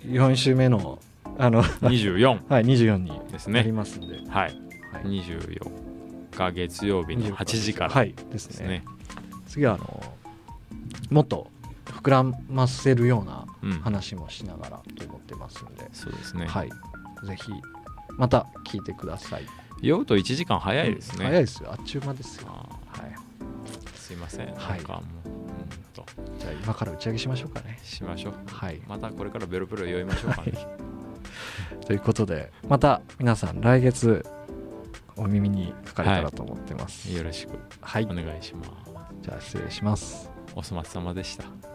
[0.07, 0.99] 4週目の
[1.39, 4.25] あの24 はい24にですなりねますんで、はい。
[4.31, 4.53] はい。
[5.05, 5.71] 24
[6.37, 7.91] 日月曜日の8時から。
[7.91, 8.85] はいですね。
[9.49, 10.03] 次はあの
[11.11, 11.51] もっと
[11.87, 13.73] 膨らませるようなうん。
[13.81, 16.47] 話もしながらと思ってますんで、そうですね。
[16.47, 16.69] はい。
[16.69, 17.51] ぜひ
[18.19, 19.47] また聞いてください。
[19.81, 21.25] 酔うと1時間早いですね。
[21.25, 21.73] 早いですよ。
[21.73, 22.49] あっちゅう間ですよ。
[22.49, 23.11] あはい。
[23.11, 23.24] ー
[24.05, 24.77] すいません、はい。
[24.77, 26.05] なんかもううんと。
[26.39, 27.79] じゃあ今から打ち上げしましょうかね。
[27.83, 28.35] しましょう。
[28.47, 28.79] はい。
[28.87, 30.53] またこれからベロベロ酔いましょうかね、
[31.87, 34.27] ということでまた皆さん来月
[35.17, 37.11] お耳にかかれたらと思ってます。
[37.11, 37.59] よろしく。
[37.81, 38.93] はい、お願いします。
[39.23, 40.31] じゃあ失礼します。
[40.55, 41.74] お粗末様でした